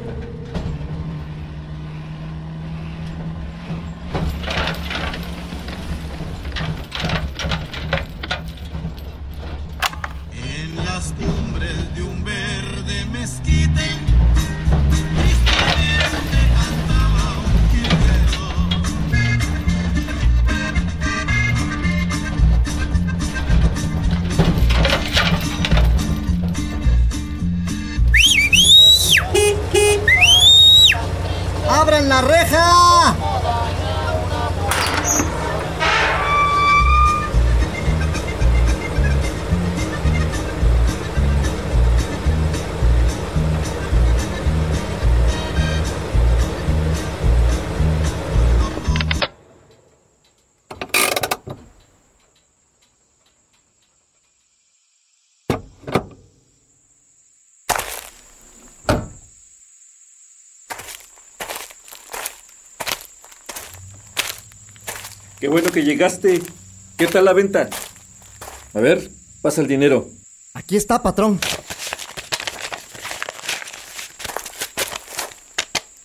Bueno 65.55 65.71
que 65.71 65.85
llegaste. 65.85 66.41
¿Qué 66.97 67.07
tal 67.07 67.23
la 67.23 67.31
venta? 67.31 67.69
A 68.73 68.79
ver, 68.81 69.09
pasa 69.41 69.61
el 69.61 69.67
dinero. 69.67 70.09
Aquí 70.53 70.75
está, 70.75 71.01
patrón. 71.01 71.39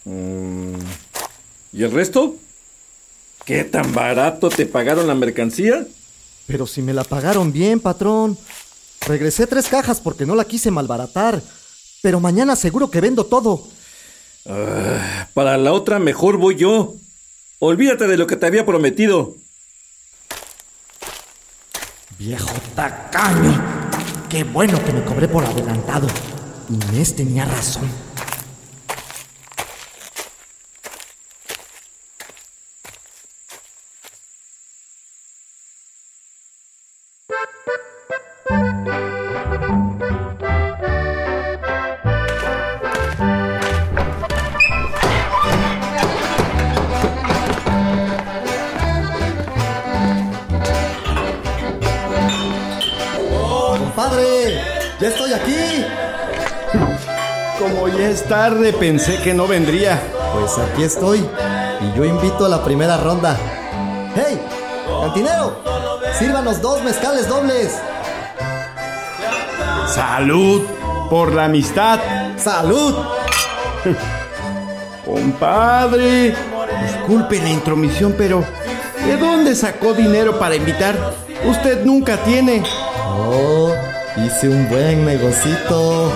Mm, 0.05 0.77
¿Y 1.73 1.83
el 1.83 1.91
resto? 1.91 2.37
¿Qué 3.45 3.65
tan 3.65 3.93
barato 3.93 4.51
te 4.51 4.67
pagaron 4.67 5.09
la 5.09 5.17
mercancía? 5.17 5.85
Pero 6.47 6.69
si 6.69 6.81
me 6.81 6.95
la 6.95 7.03
pagaron 7.03 7.53
bien, 7.53 7.81
patrón. 7.81 8.39
Regresé 9.05 9.49
tres 9.49 9.67
cajas 9.67 9.99
porque 10.01 10.27
no 10.27 10.37
la 10.37 10.45
quise 10.45 10.71
malbaratar. 10.71 11.43
Pero 12.03 12.21
mañana 12.21 12.55
seguro 12.55 12.89
que 12.89 13.01
vendo 13.01 13.27
todo. 13.27 13.67
Ah, 14.47 15.27
para 15.35 15.57
la 15.59 15.73
otra 15.73 15.99
mejor 15.99 16.37
voy 16.37 16.55
yo. 16.55 16.95
Olvídate 17.63 18.07
de 18.07 18.17
lo 18.17 18.27
que 18.27 18.37
te 18.37 18.47
había 18.47 18.65
prometido. 18.65 19.35
Viejo 22.19 22.55
tacaño. 22.75 23.53
Qué 24.31 24.45
bueno 24.45 24.83
que 24.83 24.93
me 24.95 25.05
cobré 25.05 25.29
por 25.29 25.45
adelantado. 25.45 26.09
Inés 26.71 27.15
tenía 27.15 27.45
razón. 27.45 28.10
Tarde, 58.31 58.73
pensé 58.73 59.19
que 59.25 59.35
no 59.35 59.49
vendría. 59.49 60.01
Pues 60.33 60.57
aquí 60.57 60.85
estoy. 60.85 61.19
Y 61.19 61.97
yo 61.97 62.05
invito 62.05 62.47
a 62.47 62.49
la 62.49 62.63
primera 62.63 62.97
ronda. 62.97 63.37
¡Hey! 64.15 64.41
¡Cantinero! 65.03 65.61
¡Sírvanos 66.17 66.63
dos 66.63 66.81
mezcales 66.85 67.27
dobles! 67.27 67.77
¡Salud! 69.89 70.63
Por 71.11 71.35
la 71.35 71.47
amistad. 71.47 71.99
¡Salud! 72.37 72.95
Compadre, 75.05 76.33
disculpe 76.85 77.43
la 77.43 77.49
intromisión, 77.49 78.15
pero 78.17 78.45
¿de 79.07 79.17
dónde 79.17 79.57
sacó 79.57 79.93
dinero 79.93 80.39
para 80.39 80.55
invitar? 80.55 80.95
Usted 81.45 81.85
nunca 81.85 82.17
tiene. 82.19 82.63
Oh, 83.09 83.75
hice 84.25 84.49
un 84.49 84.69
buen 84.69 85.05
negocito. 85.05 86.13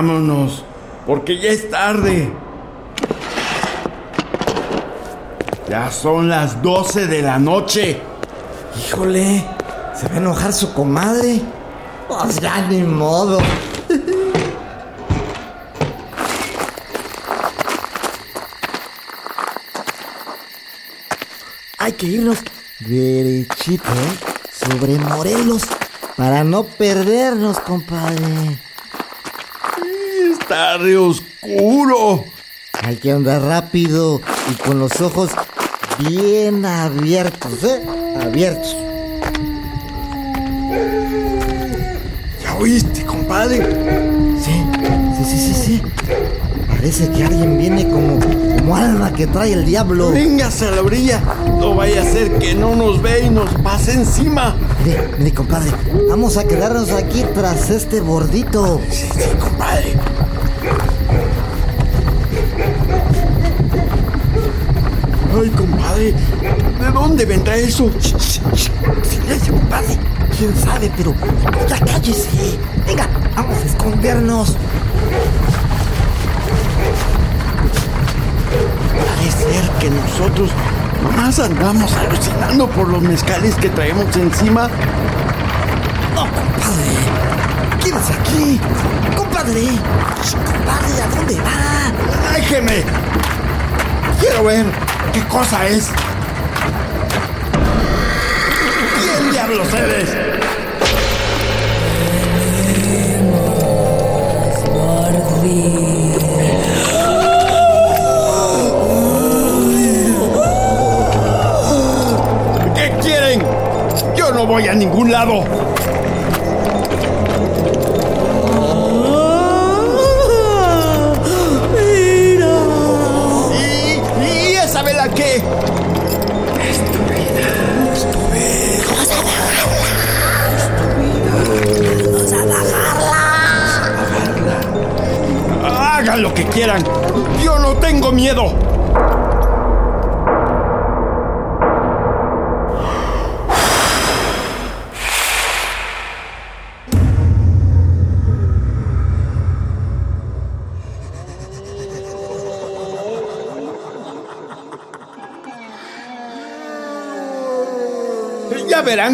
Vámonos, 0.00 0.64
porque 1.06 1.38
ya 1.38 1.50
es 1.50 1.68
tarde. 1.68 2.32
Ya 5.68 5.90
son 5.90 6.30
las 6.30 6.62
12 6.62 7.06
de 7.06 7.20
la 7.20 7.38
noche. 7.38 8.00
Híjole, 8.78 9.44
¿se 9.94 10.08
va 10.08 10.14
a 10.14 10.16
enojar 10.16 10.54
su 10.54 10.72
comadre? 10.72 11.42
Pues 12.08 12.40
ya 12.40 12.66
ni 12.66 12.82
modo. 12.82 13.40
Hay 21.76 21.92
que 21.92 22.06
irnos 22.06 22.38
derechito 22.78 23.84
¿eh? 23.84 24.16
sobre 24.50 24.96
Morelos 24.96 25.64
para 26.16 26.42
no 26.42 26.64
perdernos, 26.64 27.60
compadre. 27.60 28.69
Es 30.50 30.56
tarde 30.56 30.98
oscuro. 30.98 32.24
Hay 32.82 32.96
que 32.96 33.12
andar 33.12 33.40
rápido 33.40 34.20
y 34.50 34.54
con 34.54 34.80
los 34.80 35.00
ojos 35.00 35.30
bien 35.98 36.66
abiertos, 36.66 37.62
¿eh? 37.62 37.80
Abiertos. 38.20 38.76
¿Ya 42.42 42.56
oíste, 42.56 43.04
compadre? 43.04 43.58
Sí, 44.42 44.64
sí, 45.18 45.24
sí, 45.24 45.38
sí, 45.38 45.54
sí. 45.54 45.82
Parece 46.66 47.08
que 47.10 47.24
alguien 47.26 47.56
viene 47.56 47.88
como, 47.88 48.18
como 48.56 48.74
alma 48.74 49.12
que 49.12 49.28
trae 49.28 49.52
el 49.52 49.64
diablo. 49.64 50.10
Véngase 50.10 50.66
a 50.66 50.72
la 50.72 50.82
orilla. 50.82 51.22
No 51.60 51.76
vaya 51.76 52.02
a 52.02 52.04
ser 52.04 52.38
que 52.38 52.56
no 52.56 52.74
nos 52.74 53.00
ve 53.00 53.26
y 53.26 53.30
nos 53.30 53.54
pase 53.62 53.92
encima. 53.92 54.56
Mire, 54.84 55.10
mire, 55.16 55.32
compadre. 55.32 55.70
Vamos 56.08 56.36
a 56.38 56.44
quedarnos 56.48 56.90
aquí 56.90 57.24
tras 57.34 57.70
este 57.70 58.00
bordito. 58.00 58.80
Sí, 58.90 59.06
sí, 59.14 59.28
compadre. 59.38 59.94
Ay, 65.32 65.48
compadre, 65.50 66.12
¿de 66.12 66.90
dónde 66.92 67.24
vendrá 67.24 67.54
eso? 67.54 67.88
Silencio, 68.00 69.54
compadre. 69.54 69.96
¿Quién 70.36 70.56
sabe? 70.56 70.90
Pero 70.96 71.14
ya 71.68 71.78
cállese. 71.78 72.58
Venga, 72.84 73.06
vamos 73.36 73.56
a 73.58 73.66
escondernos. 73.66 74.56
Parece 79.06 79.38
ser 79.38 79.70
que 79.78 79.90
nosotros 79.90 80.50
nomás 81.02 81.38
andamos 81.38 81.92
alucinando 81.92 82.68
por 82.68 82.88
los 82.88 83.02
mezcales 83.02 83.54
que 83.54 83.68
traemos 83.68 84.16
encima. 84.16 84.68
No, 86.14 86.22
compadre. 86.22 87.84
Quédese 87.84 88.12
aquí. 88.14 88.60
Compadre. 89.16 89.66
Compadre, 90.44 91.02
¿a 91.02 91.08
dónde 91.14 91.36
va? 91.36 92.32
Déjeme. 92.34 92.82
Quiero 94.20 94.44
ver 94.44 94.89
qué 95.12 95.20
cosa 95.24 95.66
es. 95.66 95.88
¿Quién 99.02 99.30
diablos 99.32 99.74
eres? 99.74 99.99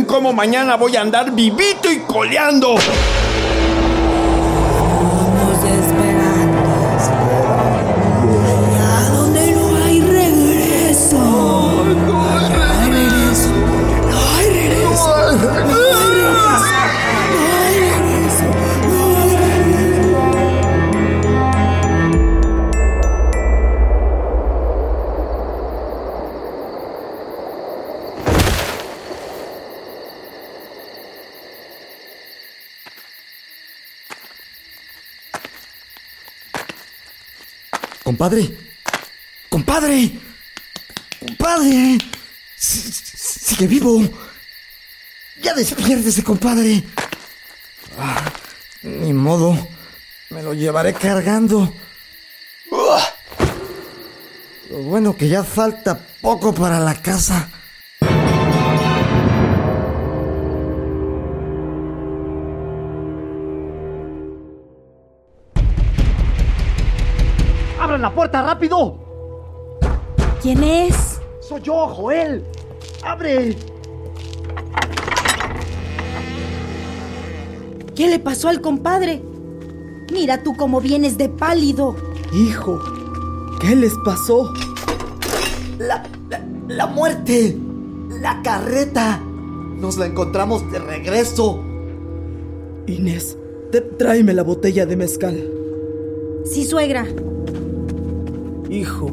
Cómo 0.07 0.33
mañana 0.33 0.77
voy 0.77 0.97
a 0.97 1.03
andar 1.03 1.33
vivito 1.33 1.90
y 1.90 2.01
coleando. 2.01 2.77
Compadre. 38.27 38.59
Compadre. 39.49 40.11
Compadre. 41.21 41.99
Sigue 42.57 43.69
vivo. 43.69 44.03
Ya 45.41 45.55
despiértese, 45.55 46.25
compadre. 46.25 46.83
Ah, 47.97 48.25
ni 48.83 49.12
modo. 49.12 49.57
Me 50.31 50.43
lo 50.43 50.55
llevaré 50.55 50.93
cargando. 50.93 51.73
Uah. 52.73 53.05
Lo 54.71 54.79
bueno 54.79 55.17
que 55.17 55.29
ya 55.29 55.45
falta 55.45 55.97
poco 56.21 56.53
para 56.53 56.81
la 56.81 57.01
casa. 57.01 57.49
La 68.07 68.14
puerta 68.14 68.40
rápido! 68.40 69.01
¿Quién 70.40 70.62
es? 70.62 71.21
¡Soy 71.40 71.61
yo, 71.61 71.88
Joel! 71.88 72.45
¡Abre! 73.03 73.57
¿Qué 77.97 78.07
le 78.07 78.21
pasó 78.21 78.49
al 78.49 78.61
compadre? 78.61 79.21
Mira 80.12 80.40
tú 80.45 80.55
cómo 80.57 80.81
vienes 80.81 81.19
de 81.19 81.29
pálido. 81.29 81.97
Hijo, 82.33 82.79
¿qué 83.61 83.75
les 83.75 83.92
pasó? 84.05 84.55
La, 85.81 86.05
la, 86.31 86.47
la 86.69 86.87
muerte. 86.87 87.59
La 88.21 88.40
carreta. 88.40 89.21
Nos 89.81 89.97
la 89.97 90.07
encontramos 90.07 90.71
de 90.71 90.79
regreso. 90.79 91.61
Inés, 92.87 93.37
tráeme 93.99 94.33
la 94.33 94.45
botella 94.45 94.87
de 94.87 94.97
mezcal. 94.97 95.51
Sí, 96.45 96.64
suegra. 96.64 97.05
Hijo, 98.71 99.13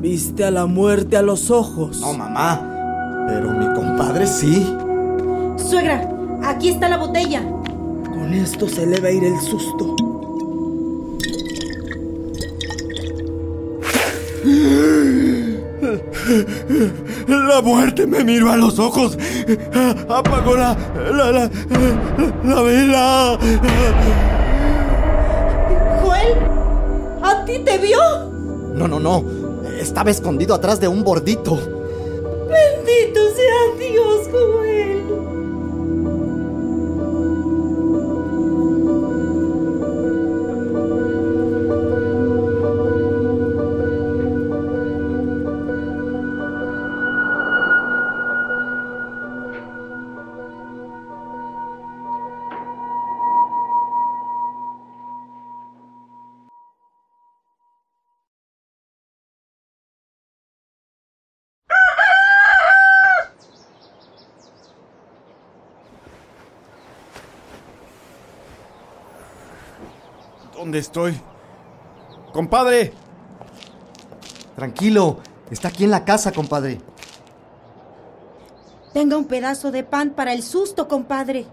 viste 0.00 0.44
a 0.44 0.50
la 0.50 0.66
muerte 0.66 1.16
a 1.16 1.22
los 1.22 1.50
ojos. 1.50 2.00
No, 2.00 2.12
mamá. 2.12 3.24
Pero 3.26 3.52
mi 3.52 3.66
compadre 3.74 4.26
sí. 4.26 4.66
Suegra, 5.56 6.08
aquí 6.44 6.68
está 6.68 6.88
la 6.88 6.98
botella. 6.98 7.42
Con 8.04 8.32
esto 8.34 8.68
se 8.68 8.86
le 8.86 9.00
va 9.00 9.08
a 9.08 9.10
ir 9.10 9.24
el 9.24 9.38
susto. 9.40 9.96
La 17.26 17.62
muerte 17.62 18.06
me 18.06 18.22
miró 18.24 18.52
a 18.52 18.56
los 18.56 18.78
ojos. 18.78 19.18
Apagó 20.08 20.56
la, 20.56 20.76
la, 21.12 21.32
la, 21.32 21.50
la 22.44 22.62
vela. 22.62 23.38
Te 27.56 27.78
vio? 27.78 27.98
No, 28.74 28.86
no, 28.86 29.00
no. 29.00 29.24
Estaba 29.80 30.10
escondido 30.10 30.54
atrás 30.54 30.80
de 30.80 30.88
un 30.88 31.02
bordito. 31.04 31.77
¿Dónde 70.68 70.80
estoy? 70.80 71.18
Compadre, 72.30 72.92
Tranquilo. 74.54 75.16
Está 75.50 75.68
aquí 75.68 75.84
en 75.84 75.90
la 75.90 76.04
casa, 76.04 76.30
compadre. 76.30 76.78
Tenga 78.92 79.16
un 79.16 79.24
pedazo 79.24 79.70
de 79.70 79.82
pan 79.82 80.10
para 80.10 80.34
el 80.34 80.42
susto, 80.42 80.86
compadre. 80.86 81.46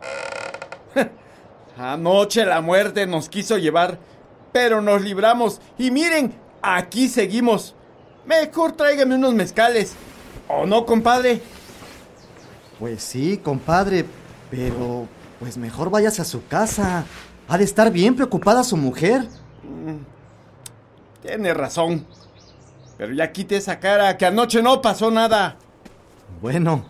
anoche 1.78 2.46
la 2.46 2.60
muerte 2.60 3.08
nos 3.08 3.30
quiso 3.30 3.58
llevar, 3.58 4.00
pero 4.52 4.82
nos 4.82 5.02
libramos. 5.02 5.62
Y 5.78 5.92
miren, 5.92 6.34
aquí 6.62 7.08
seguimos. 7.08 7.74
Mejor 8.26 8.74
tráigame 8.74 9.16
unos 9.16 9.34
mezcales. 9.34 9.94
¿O 10.50 10.66
no, 10.66 10.86
compadre? 10.86 11.42
Pues 12.80 13.02
sí, 13.02 13.38
compadre. 13.38 14.04
Pero, 14.52 15.08
pues 15.40 15.56
mejor 15.56 15.90
váyase 15.90 16.22
a 16.22 16.26
su 16.26 16.46
casa. 16.48 17.06
Ha 17.48 17.58
de 17.58 17.64
estar 17.64 17.92
bien 17.92 18.16
preocupada 18.16 18.64
su 18.64 18.76
mujer. 18.76 19.28
Tiene 21.22 21.54
razón. 21.54 22.06
Pero 22.98 23.14
ya 23.14 23.32
quite 23.32 23.58
esa 23.58 23.80
cara, 23.80 24.18
que 24.18 24.26
anoche 24.26 24.62
no 24.62 24.82
pasó 24.82 25.12
nada. 25.12 25.58
Bueno, 26.42 26.86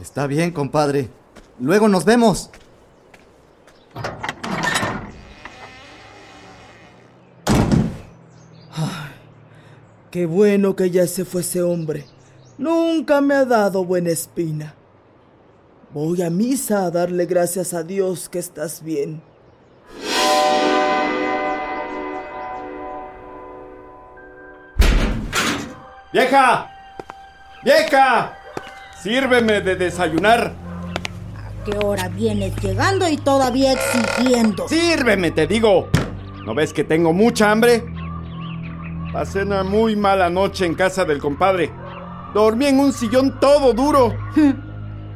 está 0.00 0.26
bien, 0.26 0.52
compadre. 0.52 1.10
Luego 1.58 1.88
nos 1.88 2.04
vemos. 2.04 2.50
Qué 10.10 10.26
bueno 10.26 10.74
que 10.74 10.90
ya 10.90 11.06
se 11.06 11.24
fue 11.24 11.42
ese 11.42 11.62
hombre. 11.62 12.06
Nunca 12.58 13.20
me 13.20 13.34
ha 13.34 13.44
dado 13.44 13.84
buena 13.84 14.10
espina. 14.10 14.74
Voy 15.92 16.22
a 16.22 16.30
misa 16.30 16.84
a 16.84 16.90
darle 16.90 17.26
gracias 17.26 17.74
a 17.74 17.82
Dios 17.82 18.28
que 18.28 18.38
estás 18.38 18.82
bien. 18.82 19.22
¡Vieja! 26.12 26.68
¡Vieja! 27.62 28.36
Sírveme 29.00 29.60
de 29.60 29.76
desayunar. 29.76 30.52
¿Qué 31.64 31.76
hora 31.84 32.08
vienes 32.08 32.56
llegando 32.56 33.08
y 33.08 33.16
todavía 33.16 33.72
exigiendo? 33.72 34.66
Sírveme, 34.68 35.30
te 35.30 35.46
digo. 35.46 35.88
¿No 36.44 36.54
ves 36.54 36.72
que 36.72 36.82
tengo 36.82 37.12
mucha 37.12 37.52
hambre? 37.52 37.84
Pasé 39.12 39.42
una 39.42 39.62
muy 39.62 39.94
mala 39.94 40.28
noche 40.30 40.66
en 40.66 40.74
casa 40.74 41.04
del 41.04 41.18
compadre. 41.18 41.70
Dormí 42.34 42.66
en 42.66 42.80
un 42.80 42.92
sillón 42.92 43.38
todo 43.38 43.72
duro. 43.72 44.12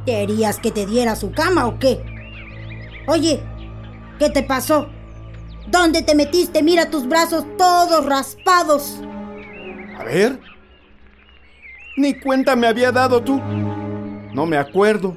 ¿Querías 0.06 0.60
que 0.60 0.70
te 0.70 0.86
diera 0.86 1.16
su 1.16 1.32
cama 1.32 1.66
o 1.66 1.78
qué? 1.78 2.04
Oye, 3.08 3.42
¿qué 4.18 4.30
te 4.30 4.44
pasó? 4.44 4.88
¿Dónde 5.66 6.02
te 6.02 6.14
metiste? 6.14 6.62
Mira 6.62 6.88
tus 6.88 7.08
brazos 7.08 7.44
todos 7.56 8.06
raspados. 8.06 9.00
A 9.98 10.04
ver. 10.04 10.53
Ni 11.96 12.14
cuenta 12.14 12.56
me 12.56 12.66
había 12.66 12.90
dado 12.90 13.22
tú. 13.22 13.40
No 14.32 14.46
me 14.46 14.56
acuerdo. 14.56 15.16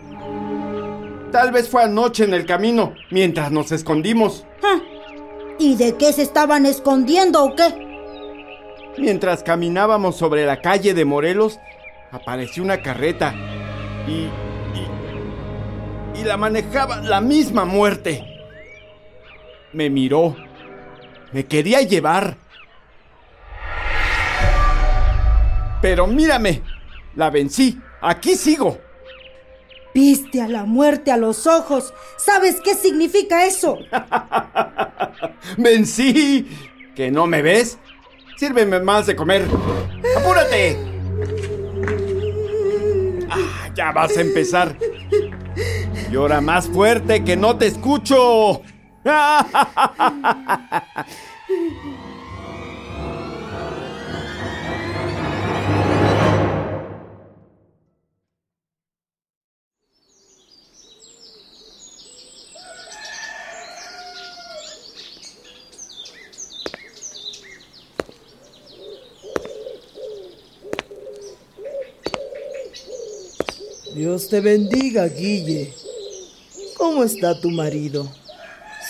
Tal 1.32 1.52
vez 1.52 1.70
fue 1.70 1.84
anoche 1.84 2.24
en 2.24 2.34
el 2.34 2.46
camino, 2.46 2.94
mientras 3.12 3.52
nos 3.52 3.72
escondimos. 3.72 4.46
Ah, 4.64 4.80
¿Y 5.60 5.76
de 5.76 5.96
qué 5.98 6.14
se 6.14 6.22
estaban 6.22 6.66
escondiendo 6.66 7.44
o 7.44 7.56
qué? 7.56 7.88
Mientras 8.98 9.44
caminábamos 9.44 10.16
sobre 10.16 10.46
la 10.46 10.62
calle 10.62 10.94
de 10.94 11.06
Morelos, 11.06 11.60
apareció 12.12 12.64
una 12.64 12.82
carreta 12.82 13.34
y, 14.08 14.30
y, 16.16 16.22
y 16.22 16.24
la 16.24 16.38
manejaba 16.38 17.02
la 17.02 17.22
misma 17.22 17.66
muerte. 17.66 18.24
Me 19.74 19.90
miró. 19.90 20.36
Me 21.34 21.46
quería 21.46 21.82
llevar. 21.82 22.38
Pero 25.82 26.08
mírame, 26.08 26.62
la 27.16 27.30
vencí. 27.30 27.80
Aquí 28.02 28.36
sigo. 28.36 28.78
Viste 29.94 30.42
a 30.42 30.48
la 30.48 30.66
muerte 30.66 31.12
a 31.12 31.18
los 31.18 31.48
ojos. 31.48 31.94
¿Sabes 32.18 32.58
qué 32.64 32.76
significa 32.76 33.46
eso? 33.46 33.80
Vencí. 35.58 36.48
¿Que 36.96 37.10
no 37.10 37.26
me 37.26 37.42
ves? 37.42 37.80
Sírveme 38.38 38.80
más 38.80 39.08
de 39.08 39.16
comer. 39.16 39.46
¡Apúrate! 40.16 40.78
Ah, 43.30 43.70
ya 43.74 43.92
vas 43.92 44.16
a 44.16 44.22
empezar. 44.22 44.78
Llora 46.12 46.42
más 46.42 46.68
fuerte 46.68 47.24
que 47.24 47.36
no 47.36 47.58
te 47.58 47.68
escucho. 47.68 48.62
Dios 73.98 74.30
te 74.30 74.42
bendiga, 74.42 75.08
Guille. 75.08 75.74
¿Cómo 76.78 77.04
está 77.04 77.42
tu 77.42 77.50
marido? 77.50 78.08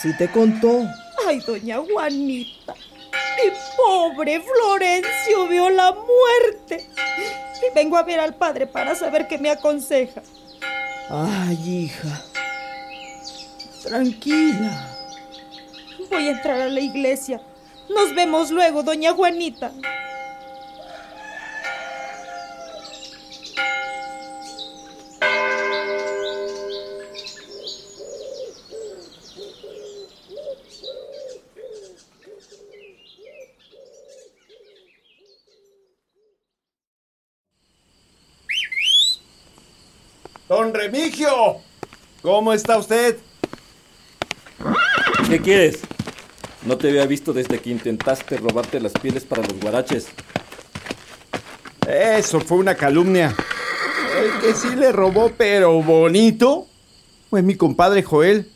¿Sí 0.01 0.09
te 0.17 0.29
contó? 0.29 0.85
Ay, 1.25 1.39
doña 1.47 1.77
Juanita. 1.77 2.73
Mi 2.73 3.51
pobre 3.77 4.41
Florencio 4.41 5.47
vio 5.47 5.69
la 5.69 5.93
muerte. 5.93 6.89
Y 7.61 7.73
vengo 7.73 7.95
a 7.95 8.03
ver 8.03 8.19
al 8.19 8.35
padre 8.35 8.67
para 8.67 8.95
saber 8.95 9.29
qué 9.29 9.37
me 9.37 9.49
aconseja. 9.49 10.21
Ay, 11.09 11.85
hija. 11.85 12.21
Tranquila. 13.83 14.93
Voy 16.09 16.27
a 16.27 16.31
entrar 16.31 16.59
a 16.59 16.67
la 16.67 16.81
iglesia. 16.81 17.41
Nos 17.87 18.13
vemos 18.13 18.51
luego, 18.51 18.83
doña 18.83 19.13
Juanita. 19.13 19.71
¿Cómo 42.21 42.53
está 42.53 42.77
usted? 42.77 43.17
¿Qué 45.29 45.39
quieres? 45.39 45.79
No 46.65 46.77
te 46.77 46.89
había 46.89 47.05
visto 47.05 47.33
desde 47.33 47.59
que 47.59 47.69
intentaste 47.69 48.37
robarte 48.37 48.79
las 48.79 48.91
pieles 48.93 49.23
para 49.23 49.43
los 49.43 49.59
guaraches. 49.59 50.07
Eso 51.87 52.41
fue 52.41 52.57
una 52.57 52.75
calumnia. 52.75 53.35
El 54.21 54.41
que 54.41 54.53
sí 54.53 54.75
le 54.75 54.91
robó, 54.91 55.31
pero 55.37 55.81
bonito, 55.81 56.67
fue 57.29 57.41
mi 57.41 57.55
compadre 57.55 58.03
Joel. 58.03 58.49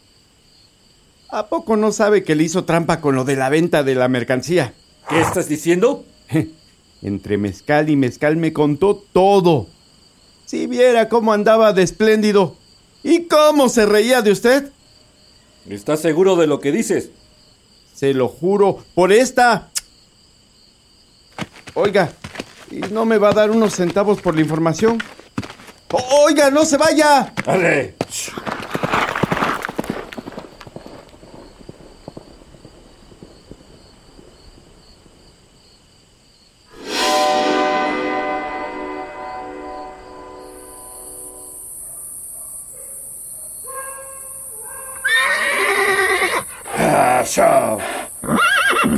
¿A 1.29 1.47
poco 1.47 1.77
no 1.77 1.91
sabe 1.91 2.23
que 2.23 2.35
le 2.35 2.43
hizo 2.43 2.65
trampa 2.65 2.99
con 2.99 3.15
lo 3.15 3.23
de 3.23 3.37
la 3.37 3.49
venta 3.49 3.83
de 3.83 3.95
la 3.95 4.09
mercancía? 4.09 4.73
¿Qué 5.07 5.21
estás 5.21 5.47
diciendo? 5.47 6.03
Entre 7.01 7.37
mezcal 7.37 7.89
y 7.89 7.95
mezcal 7.95 8.35
me 8.35 8.51
contó 8.51 9.01
todo. 9.13 9.67
Si 10.51 10.67
viera 10.67 11.07
cómo 11.07 11.31
andaba 11.31 11.71
de 11.71 11.81
espléndido. 11.81 12.57
¿Y 13.03 13.29
cómo 13.29 13.69
se 13.69 13.85
reía 13.85 14.21
de 14.21 14.33
usted? 14.33 14.69
¿Estás 15.69 16.01
seguro 16.01 16.35
de 16.35 16.45
lo 16.45 16.59
que 16.59 16.73
dices? 16.73 17.09
Se 17.95 18.13
lo 18.13 18.27
juro, 18.27 18.83
por 18.93 19.13
esta. 19.13 19.69
Oiga, 21.73 22.11
¿y 22.69 22.79
no 22.81 23.05
me 23.05 23.17
va 23.17 23.29
a 23.29 23.33
dar 23.33 23.49
unos 23.49 23.75
centavos 23.75 24.19
por 24.19 24.35
la 24.35 24.41
información? 24.41 25.01
O- 25.93 26.25
Oiga, 26.25 26.49
no 26.51 26.65
se 26.65 26.75
vaya. 26.75 27.33
¡Ale! 27.45 27.95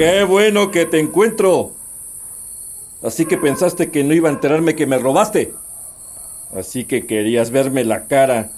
¡Qué 0.04 0.26
bueno 0.26 0.70
que 0.70 0.86
te 0.86 1.00
encuentro! 1.00 1.72
Así 3.02 3.26
que 3.26 3.38
pensaste 3.38 3.90
que 3.90 4.04
no 4.04 4.14
iba 4.14 4.28
a 4.28 4.34
enterarme 4.34 4.76
que 4.76 4.86
me 4.86 4.98
robaste. 4.98 5.54
Así 6.54 6.84
que 6.84 7.08
querías 7.08 7.52
verme 7.52 7.86
la 7.86 8.06
cara. 8.08 8.52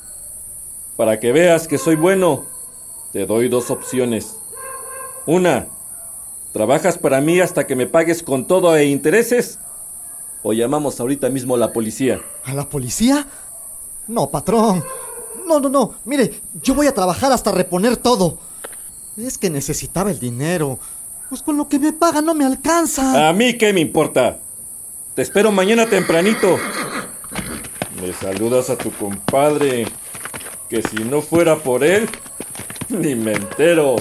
Para 0.98 1.20
que 1.20 1.32
veas 1.32 1.68
que 1.68 1.78
soy 1.78 1.98
bueno, 1.98 2.46
te 3.14 3.28
doy 3.28 3.48
dos 3.48 3.70
opciones. 3.70 4.38
Una, 5.28 5.68
trabajas 6.52 6.98
para 6.98 7.22
mí 7.22 7.40
hasta 7.40 7.68
que 7.68 7.76
me 7.76 7.86
pagues 7.86 8.24
con 8.24 8.48
todo 8.48 8.76
e 8.76 8.86
intereses. 8.86 9.60
O 10.42 10.52
llamamos 10.52 11.00
ahorita 11.00 11.30
mismo 11.30 11.54
a 11.54 11.60
la 11.60 11.74
policía. 11.74 12.22
¿A 12.44 12.56
la 12.56 12.68
policía? 12.68 13.28
No, 14.08 14.32
patrón. 14.32 14.84
No, 15.46 15.60
no, 15.60 15.70
no. 15.70 15.94
Mire, 16.06 16.42
yo 16.64 16.74
voy 16.74 16.88
a 16.88 16.96
trabajar 16.96 17.32
hasta 17.32 17.52
reponer 17.52 17.98
todo. 17.98 18.40
Es 19.16 19.38
que 19.38 19.52
necesitaba 19.52 20.10
el 20.10 20.20
dinero. 20.20 20.80
Pues 21.30 21.42
con 21.42 21.58
lo 21.58 21.68
que 21.68 21.80
me 21.80 21.92
pagan 21.92 22.26
no 22.26 22.34
me 22.34 22.46
alcanza. 22.46 23.28
¿A 23.28 23.34
mí 23.34 23.58
qué 23.58 23.74
me 23.74 23.82
importa? 23.82 24.40
Te 25.16 25.22
espero 25.22 25.52
mañana 25.52 25.88
tempranito. 25.88 26.58
Me 28.02 28.14
saludas 28.14 28.70
a 28.70 28.78
tu 28.78 28.92
compadre. 28.92 29.88
Que 30.70 30.82
si 30.82 30.98
no 30.98 31.22
fuera 31.22 31.58
por 31.58 31.84
él, 31.84 32.10
ni 32.90 33.16
me 33.16 33.34
entero. 33.34 33.96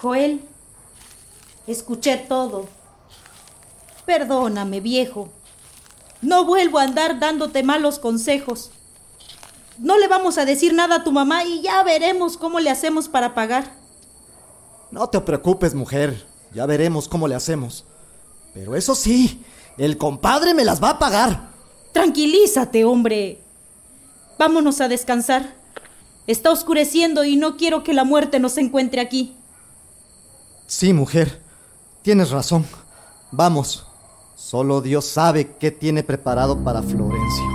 Joel, 0.00 0.42
escuché 1.66 2.16
todo. 2.16 2.68
Perdóname, 4.04 4.80
viejo. 4.80 5.30
No 6.22 6.44
vuelvo 6.44 6.78
a 6.78 6.84
andar 6.84 7.18
dándote 7.18 7.62
malos 7.62 7.98
consejos. 7.98 8.70
No 9.78 9.98
le 9.98 10.06
vamos 10.06 10.38
a 10.38 10.44
decir 10.44 10.72
nada 10.72 10.96
a 10.96 11.04
tu 11.04 11.10
mamá 11.10 11.44
y 11.44 11.60
ya 11.62 11.82
veremos 11.82 12.36
cómo 12.36 12.60
le 12.60 12.70
hacemos 12.70 13.08
para 13.08 13.34
pagar. 13.34 13.74
No 14.92 15.08
te 15.08 15.20
preocupes, 15.20 15.74
mujer. 15.74 16.24
Ya 16.54 16.64
veremos 16.66 17.08
cómo 17.08 17.26
le 17.26 17.34
hacemos. 17.34 17.84
Pero 18.54 18.76
eso 18.76 18.94
sí, 18.94 19.44
el 19.78 19.96
compadre 19.98 20.54
me 20.54 20.64
las 20.64 20.82
va 20.82 20.90
a 20.90 20.98
pagar. 20.98 21.48
Tranquilízate, 21.92 22.84
hombre. 22.84 23.40
Vámonos 24.38 24.80
a 24.80 24.88
descansar. 24.88 25.54
Está 26.26 26.52
oscureciendo 26.52 27.24
y 27.24 27.36
no 27.36 27.56
quiero 27.56 27.82
que 27.82 27.94
la 27.94 28.04
muerte 28.04 28.38
nos 28.38 28.58
encuentre 28.58 29.00
aquí. 29.00 29.34
Sí, 30.66 30.92
mujer. 30.92 31.40
Tienes 32.02 32.30
razón. 32.30 32.64
Vamos. 33.30 33.86
Solo 34.42 34.80
Dios 34.80 35.04
sabe 35.04 35.52
qué 35.52 35.70
tiene 35.70 36.02
preparado 36.02 36.64
para 36.64 36.82
Florencio. 36.82 37.51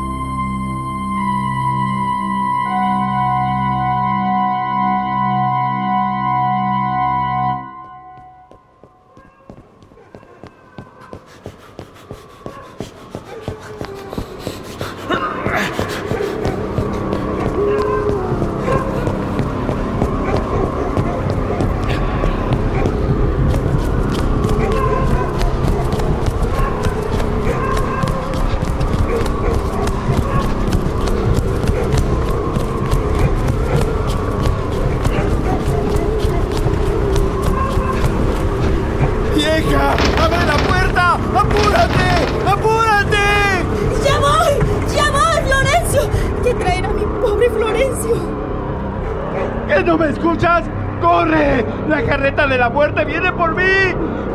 ¡La 51.88 52.04
carreta 52.04 52.45
de 52.47 52.58
la 52.58 52.69
muerte 52.69 53.06
viene 53.06 53.32
por 53.32 53.56
mí! 53.56 53.63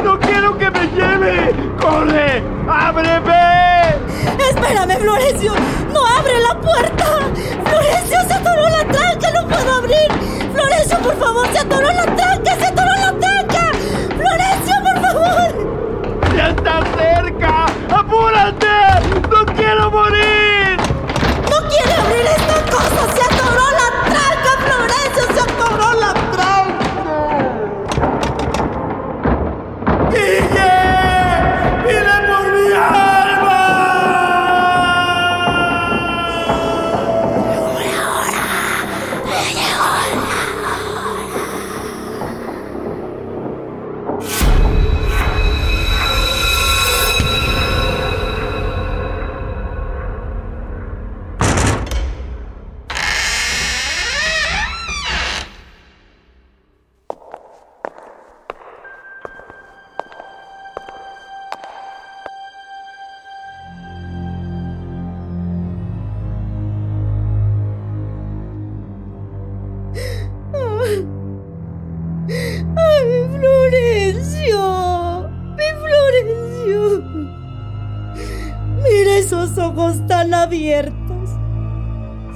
¡No 0.02 0.18
quiero 0.18 0.56
que 0.56 0.70
me 0.70 0.86
lleve! 0.88 1.54
¡Corre! 1.78 2.42
¡Ábreme! 2.66 3.96
¡Espérame, 4.48 4.96
Florencio! 4.98 5.52
¡No 5.92 6.00
abre 6.06 6.40
la 6.40 6.58
puerta! 6.58 7.04
¡Florencio, 7.66 8.18
se 8.26 8.32
atoró 8.32 8.68
la 8.70 8.84
tranca! 8.84 9.30
¡No 9.34 9.46
puedo 9.48 9.74
abrir! 9.74 10.08
¡Florencio, 10.54 10.98
por 11.00 11.14
favor, 11.16 11.46
se 11.52 11.58
atoró 11.58 11.88
la 11.88 12.04
tranca! 12.04 12.56
¡Se 12.56 12.64
atoró 12.64 12.90
la 12.90 13.12
tranca! 13.20 13.70
¡Florencio, 14.16 14.74
por 14.82 15.02
favor! 15.02 16.34
¡Ya 16.34 16.48
está 16.48 16.80
cerca! 16.96 17.66
¡Apúrate! 17.94 18.66
¡No 19.30 19.44
quiero 19.54 19.90
morir! 19.90 20.31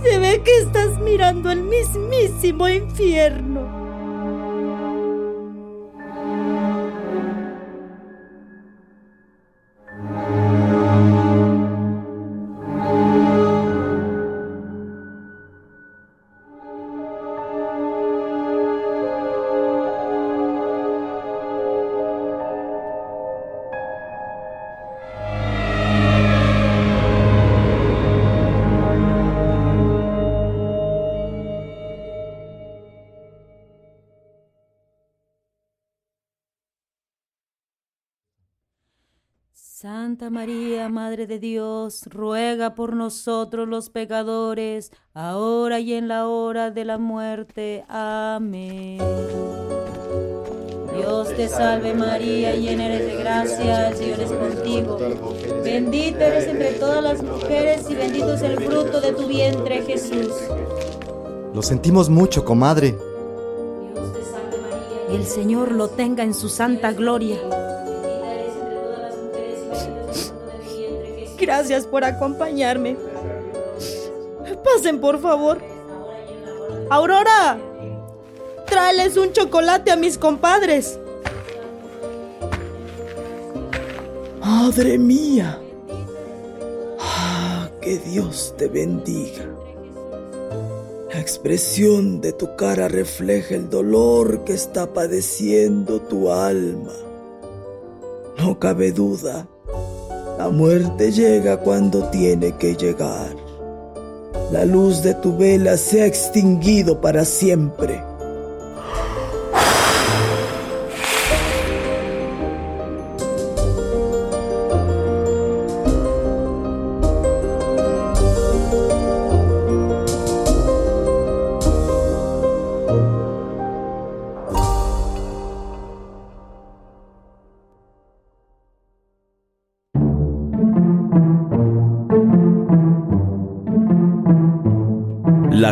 Se 0.02 0.18
ve 0.18 0.40
que 0.42 0.58
estás 0.58 0.98
mirando 1.00 1.50
el 1.50 1.62
mismísimo 1.62 2.68
infierno. 2.68 3.85
Santa 40.26 40.40
María, 40.40 40.88
Madre 40.88 41.28
de 41.28 41.38
Dios, 41.38 42.02
ruega 42.06 42.74
por 42.74 42.96
nosotros 42.96 43.68
los 43.68 43.90
pecadores, 43.90 44.90
ahora 45.14 45.78
y 45.78 45.92
en 45.92 46.08
la 46.08 46.26
hora 46.26 46.72
de 46.72 46.84
la 46.84 46.98
muerte. 46.98 47.84
Amén. 47.88 48.98
Dios 50.96 51.28
te 51.36 51.48
salve 51.48 51.94
María, 51.94 52.56
llena 52.56 52.86
eres 52.86 53.06
de 53.06 53.16
gracia, 53.22 53.88
el 53.90 53.96
Señor 53.96 54.20
es 54.20 54.32
contigo. 54.32 54.98
Bendita 55.62 56.26
eres 56.26 56.48
entre 56.48 56.72
todas 56.72 57.04
las 57.04 57.22
mujeres 57.22 57.88
y 57.88 57.94
bendito 57.94 58.34
es 58.34 58.42
el 58.42 58.56
fruto 58.56 59.00
de 59.00 59.12
tu 59.12 59.28
vientre, 59.28 59.82
Jesús. 59.82 60.32
Lo 61.54 61.62
sentimos 61.62 62.10
mucho, 62.10 62.44
comadre. 62.44 62.98
Y 65.12 65.14
el 65.14 65.24
Señor 65.24 65.70
lo 65.70 65.86
tenga 65.86 66.24
en 66.24 66.34
su 66.34 66.48
santa 66.48 66.92
gloria. 66.92 67.38
Gracias 71.46 71.86
por 71.86 72.02
acompañarme. 72.02 72.96
Pasen, 74.64 75.00
por 75.00 75.20
favor. 75.20 75.58
Aurora, 76.90 77.56
tráeles 78.66 79.16
un 79.16 79.32
chocolate 79.32 79.92
a 79.92 79.96
mis 79.96 80.18
compadres. 80.18 80.98
Madre 84.40 84.98
mía. 84.98 85.60
Ah, 86.98 87.68
que 87.80 87.98
Dios 87.98 88.52
te 88.58 88.66
bendiga. 88.66 89.46
La 91.14 91.20
expresión 91.20 92.20
de 92.20 92.32
tu 92.32 92.56
cara 92.56 92.88
refleja 92.88 93.54
el 93.54 93.70
dolor 93.70 94.42
que 94.42 94.52
está 94.52 94.92
padeciendo 94.92 96.00
tu 96.00 96.32
alma. 96.32 96.92
No 98.36 98.58
cabe 98.58 98.90
duda, 98.90 99.46
la 100.46 100.52
muerte 100.52 101.10
llega 101.10 101.56
cuando 101.56 102.08
tiene 102.10 102.52
que 102.52 102.76
llegar. 102.76 103.34
La 104.52 104.64
luz 104.64 105.02
de 105.02 105.12
tu 105.14 105.36
vela 105.36 105.76
se 105.76 106.02
ha 106.02 106.06
extinguido 106.06 107.00
para 107.00 107.24
siempre. 107.24 108.00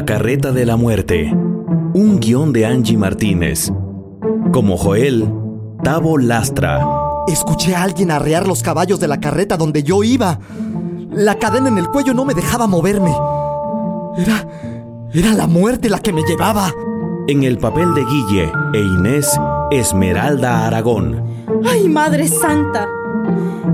La 0.05 0.17
carreta 0.17 0.53
de 0.53 0.67
la 0.67 0.77
muerte. 0.77 1.33
Un 1.33 2.21
guion 2.21 2.53
de 2.53 2.67
Angie 2.67 2.99
Martínez. 2.99 3.73
Como 4.53 4.77
Joel, 4.77 5.27
Tavo 5.83 6.19
Lastra. 6.19 6.87
Escuché 7.27 7.75
a 7.75 7.85
alguien 7.85 8.11
arrear 8.11 8.47
los 8.47 8.63
caballos 8.63 9.01
de 9.01 9.09
la 9.09 9.19
carreta 9.19 9.57
donde 9.57 9.83
yo 9.83 10.05
iba. 10.05 10.41
La 11.11 11.39
cadena 11.39 11.69
en 11.69 11.79
el 11.79 11.89
cuello 11.89 12.13
no 12.13 12.27
me 12.27 12.35
dejaba 12.35 12.67
moverme. 12.67 13.17
Era. 14.19 14.47
Era 15.11 15.33
la 15.33 15.47
muerte 15.47 15.89
la 15.89 16.01
que 16.01 16.13
me 16.13 16.23
llevaba. 16.23 16.71
En 17.27 17.43
el 17.43 17.57
papel 17.57 17.95
de 17.95 18.05
Guille 18.05 18.53
e 18.75 18.81
Inés, 18.81 19.41
Esmeralda 19.71 20.67
Aragón. 20.67 21.25
¡Ay, 21.65 21.89
Madre 21.89 22.29
Santa! 22.29 22.87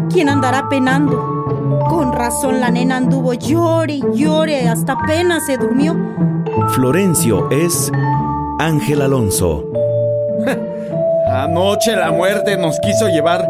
¿Quién 0.09 0.29
andará 0.29 0.69
penando? 0.69 1.40
Con 1.91 2.13
razón 2.13 2.61
la 2.61 2.71
nena 2.71 2.99
anduvo 2.99 3.35
llore 3.35 3.95
y 3.95 4.03
llore 4.15 4.69
hasta 4.69 4.93
apenas 4.93 5.45
se 5.45 5.57
durmió. 5.57 5.97
Florencio 6.69 7.51
es 7.51 7.91
Ángel 8.61 9.03
Alonso. 9.03 9.65
Anoche 11.27 11.97
la 11.97 12.13
muerte 12.13 12.57
nos 12.57 12.79
quiso 12.79 13.09
llevar, 13.09 13.45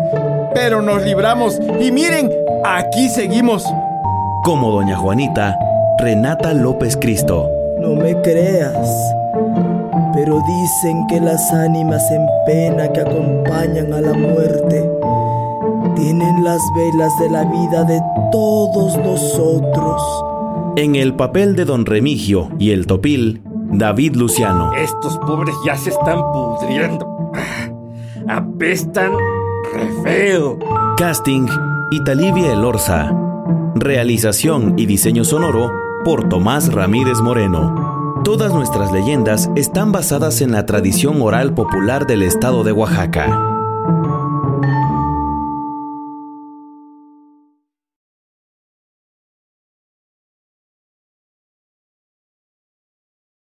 pero 0.55 0.81
nos 0.81 1.03
libramos. 1.03 1.61
Y 1.81 1.93
miren, 1.93 2.31
aquí 2.65 3.11
seguimos. 3.11 3.63
Como 4.43 4.71
Doña 4.71 4.97
Juanita, 4.97 5.59
Renata 5.99 6.55
López 6.55 6.97
Cristo. 6.97 7.47
No 7.79 7.91
me 7.95 8.19
creas, 8.23 8.89
pero 10.15 10.41
dicen 10.47 11.07
que 11.09 11.21
las 11.21 11.53
ánimas 11.53 12.11
en 12.11 12.27
pena 12.47 12.91
que 12.91 13.01
acompañan 13.01 13.93
a 13.93 14.01
la 14.01 14.15
muerte 14.15 15.00
tienen 16.01 16.43
las 16.43 16.63
velas 16.75 17.19
de 17.19 17.29
la 17.29 17.45
vida 17.45 17.85
de 17.85 18.01
todos 18.33 18.97
nosotros. 18.97 20.03
En 20.77 20.95
el 20.95 21.15
papel 21.15 21.55
de 21.57 21.67
Don 21.67 21.85
Remigio 21.85 22.49
y 22.59 22.71
el 22.71 22.87
Topil, 22.87 23.43
David 23.71 24.17
Luciano. 24.17 24.73
Estos 24.73 25.19
pobres 25.19 25.55
ya 25.67 25.77
se 25.77 25.91
están 25.91 26.23
pudriendo. 26.33 27.33
Apestan 28.27 29.13
re 29.75 30.03
feo. 30.03 30.59
Casting, 30.97 31.47
Italivia 31.91 32.53
Elorza. 32.53 33.13
Realización 33.75 34.79
y 34.79 34.87
diseño 34.87 35.25
sonoro, 35.25 35.71
por 36.05 36.29
Tomás 36.31 36.73
Ramírez 36.73 37.21
Moreno. 37.21 38.23
Todas 38.25 38.55
nuestras 38.55 38.91
leyendas 38.91 39.51
están 39.55 39.93
basadas 39.93 40.41
en 40.41 40.53
la 40.53 40.65
tradición 40.65 41.21
oral 41.21 41.53
popular 41.53 42.07
del 42.07 42.23
estado 42.23 42.65
de 42.65 42.73
Oaxaca. 42.73 43.60